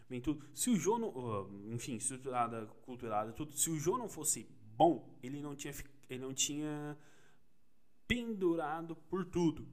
bem 0.10 0.22
tudo. 0.22 0.46
Se 0.54 0.70
o 0.70 0.76
Jô 0.76 0.98
não, 0.98 1.74
enfim, 1.74 1.96
estruturada, 1.96 2.66
culturada, 2.82 3.32
tudo. 3.34 3.54
Se 3.54 3.70
o 3.70 3.78
Jô 3.78 3.98
não 3.98 4.08
fosse 4.08 4.48
bom, 4.76 5.18
ele 5.22 5.42
não 5.42 5.56
tinha, 5.56 5.74
ele 6.10 6.22
não 6.22 6.34
tinha 6.34 6.98
pendurado 8.08 8.96
por 8.96 9.26
tudo. 9.26 9.68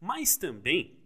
Mas 0.00 0.36
também, 0.36 0.98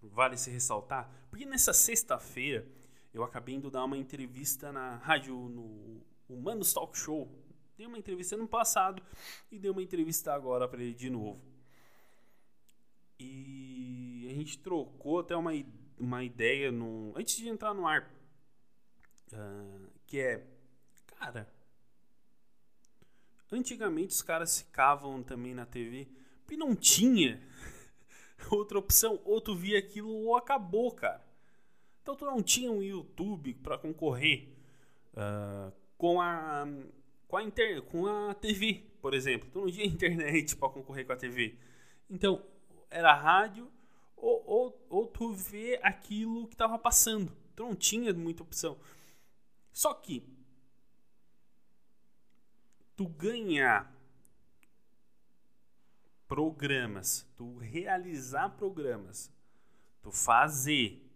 vale 0.00 0.36
se 0.36 0.50
ressaltar, 0.50 1.10
porque 1.28 1.44
nessa 1.44 1.72
sexta-feira 1.72 2.66
eu 3.12 3.22
acabei 3.22 3.54
indo 3.54 3.70
dar 3.70 3.84
uma 3.84 3.96
entrevista 3.96 4.70
na 4.70 4.96
rádio, 4.96 5.34
no 5.34 6.02
Humanos 6.28 6.72
Talk 6.72 6.96
Show. 6.96 7.28
Dei 7.76 7.86
uma 7.86 7.98
entrevista 7.98 8.36
no 8.36 8.48
passado 8.48 9.02
e 9.50 9.58
dei 9.58 9.70
uma 9.70 9.82
entrevista 9.82 10.32
agora 10.34 10.68
para 10.68 10.82
ele 10.82 10.94
de 10.94 11.08
novo. 11.08 11.40
E 13.18 14.28
a 14.30 14.34
gente 14.34 14.58
trocou 14.58 15.20
até 15.20 15.36
uma, 15.36 15.52
uma 15.98 16.22
ideia 16.22 16.70
no, 16.70 17.12
antes 17.16 17.36
de 17.36 17.48
entrar 17.48 17.74
no 17.74 17.86
ar. 17.86 18.10
Uh, 19.32 19.88
que 20.06 20.18
é, 20.18 20.46
cara, 21.06 21.52
antigamente 23.52 24.14
os 24.14 24.22
caras 24.22 24.60
ficavam 24.60 25.22
também 25.22 25.54
na 25.54 25.66
TV 25.66 26.08
porque 26.48 26.56
não 26.56 26.74
tinha 26.74 27.38
outra 28.50 28.78
opção, 28.78 29.20
ou 29.24 29.38
tu 29.38 29.54
via 29.54 29.78
aquilo 29.78 30.08
ou 30.08 30.34
acabou, 30.34 30.90
cara. 30.92 31.27
Então 32.08 32.16
tu 32.16 32.24
não 32.24 32.42
tinha 32.42 32.72
um 32.72 32.82
YouTube 32.82 33.52
para 33.52 33.76
concorrer 33.76 34.48
uh, 35.12 35.70
com 35.98 36.22
a 36.22 36.66
com 37.26 37.36
a 37.36 37.42
inter, 37.42 37.82
com 37.82 38.06
a 38.06 38.32
TV, 38.32 38.82
por 39.02 39.12
exemplo. 39.12 39.50
Tu 39.52 39.60
não 39.60 39.70
tinha 39.70 39.84
internet 39.84 40.56
para 40.56 40.70
concorrer 40.70 41.06
com 41.06 41.12
a 41.12 41.16
TV. 41.16 41.58
Então 42.08 42.42
era 42.88 43.12
rádio 43.12 43.70
ou, 44.16 44.42
ou, 44.46 44.86
ou 44.88 45.06
tu 45.06 45.34
vê 45.34 45.78
aquilo 45.82 46.46
que 46.48 46.54
estava 46.54 46.78
passando. 46.78 47.30
Tu 47.54 47.62
não 47.62 47.74
tinha 47.74 48.14
muita 48.14 48.42
opção. 48.42 48.78
Só 49.70 49.92
que 49.92 50.26
tu 52.96 53.06
ganhar 53.06 53.94
programas, 56.26 57.30
tu 57.36 57.58
realizar 57.58 58.48
programas, 58.56 59.30
tu 60.02 60.10
fazer, 60.10 61.06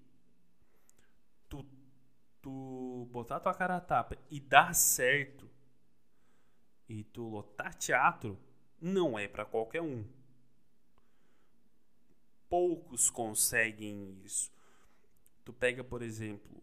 tu 2.42 3.08
botar 3.10 3.40
tua 3.40 3.54
cara 3.54 3.76
a 3.76 3.80
tapa 3.80 4.18
e 4.30 4.40
dar 4.40 4.74
certo 4.74 5.48
e 6.88 7.04
tu 7.04 7.28
lotar 7.28 7.72
teatro, 7.74 8.38
não 8.80 9.18
é 9.18 9.26
para 9.26 9.46
qualquer 9.46 9.80
um. 9.80 10.04
Poucos 12.48 13.08
conseguem 13.08 14.20
isso. 14.24 14.52
Tu 15.44 15.52
pega, 15.52 15.82
por 15.82 16.02
exemplo, 16.02 16.62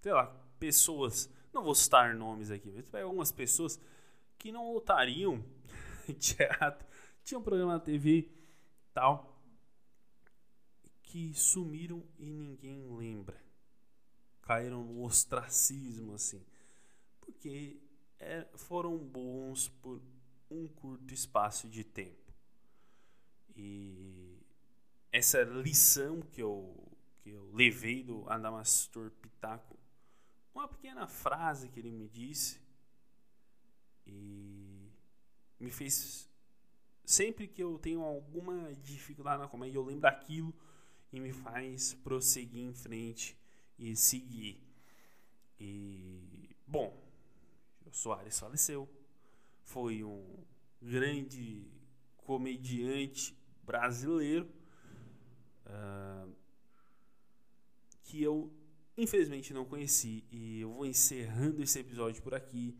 sei 0.00 0.12
lá, 0.12 0.26
pessoas, 0.58 1.30
não 1.52 1.62
vou 1.62 1.74
citar 1.74 2.14
nomes 2.14 2.50
aqui, 2.50 2.70
mas 2.70 2.84
tu 2.84 2.90
pega 2.90 3.04
algumas 3.04 3.32
pessoas 3.32 3.80
que 4.38 4.50
não 4.50 4.72
lotariam 4.72 5.44
teatro, 6.18 6.86
tinha 7.22 7.38
um 7.38 7.42
programa 7.42 7.74
na 7.74 7.80
TV 7.80 8.30
tal, 8.92 9.33
que 11.14 11.32
sumiram 11.32 12.02
e 12.18 12.28
ninguém 12.28 12.84
lembra. 12.92 13.40
Caíram 14.42 14.82
no 14.82 15.04
ostracismo, 15.04 16.12
assim. 16.12 16.44
Porque 17.20 17.80
é, 18.18 18.44
foram 18.56 18.98
bons 18.98 19.68
por 19.68 20.02
um 20.50 20.66
curto 20.66 21.14
espaço 21.14 21.68
de 21.68 21.84
tempo. 21.84 22.34
E 23.54 24.40
essa 25.12 25.40
lição 25.44 26.20
que 26.20 26.42
eu, 26.42 26.74
que 27.22 27.30
eu 27.30 27.48
levei 27.54 28.02
do 28.02 28.28
Adamastor 28.28 29.12
Pitaco, 29.12 29.78
uma 30.52 30.66
pequena 30.66 31.06
frase 31.06 31.68
que 31.68 31.78
ele 31.78 31.92
me 31.92 32.08
disse, 32.08 32.60
e 34.04 34.90
me 35.60 35.70
fez. 35.70 36.28
Sempre 37.04 37.46
que 37.46 37.62
eu 37.62 37.78
tenho 37.78 38.02
alguma 38.02 38.74
dificuldade 38.74 39.40
na 39.40 39.46
comédia, 39.46 39.78
eu 39.78 39.84
lembro 39.84 40.00
daquilo 40.00 40.52
e 41.14 41.20
me 41.20 41.32
faz 41.32 41.94
prosseguir 41.94 42.64
em 42.64 42.72
frente 42.72 43.38
e 43.78 43.94
seguir. 43.94 44.60
E, 45.60 46.50
bom, 46.66 47.00
o 47.86 47.92
Soares 47.92 48.36
faleceu. 48.36 48.88
Foi 49.62 50.02
um 50.02 50.44
grande 50.82 51.64
comediante 52.16 53.36
brasileiro 53.62 54.50
uh, 55.66 56.34
que 58.02 58.20
eu 58.20 58.52
infelizmente 58.96 59.54
não 59.54 59.64
conheci. 59.64 60.24
E 60.32 60.62
eu 60.62 60.72
vou 60.72 60.84
encerrando 60.84 61.62
esse 61.62 61.78
episódio 61.78 62.20
por 62.22 62.34
aqui. 62.34 62.76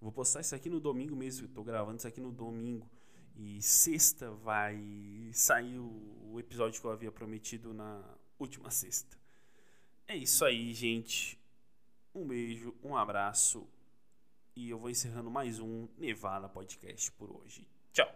Vou 0.00 0.10
postar 0.10 0.40
isso 0.40 0.54
aqui 0.54 0.70
no 0.70 0.80
domingo 0.80 1.14
mesmo. 1.14 1.46
Estou 1.46 1.62
gravando 1.62 1.98
isso 1.98 2.08
aqui 2.08 2.20
no 2.20 2.32
domingo. 2.32 2.90
E 3.36 3.60
sexta 3.60 4.30
vai 4.30 5.30
sair 5.32 5.78
o 5.78 6.38
episódio 6.38 6.80
que 6.80 6.86
eu 6.86 6.90
havia 6.90 7.10
prometido 7.10 7.74
na 7.74 8.02
última 8.38 8.70
sexta. 8.70 9.16
É 10.06 10.16
isso 10.16 10.44
aí, 10.44 10.72
gente. 10.72 11.38
Um 12.14 12.26
beijo, 12.26 12.74
um 12.82 12.96
abraço. 12.96 13.66
E 14.54 14.70
eu 14.70 14.78
vou 14.78 14.88
encerrando 14.88 15.30
mais 15.30 15.58
um 15.58 15.88
Nevada 15.98 16.48
Podcast 16.48 17.10
por 17.12 17.30
hoje. 17.30 17.66
Tchau. 17.92 18.08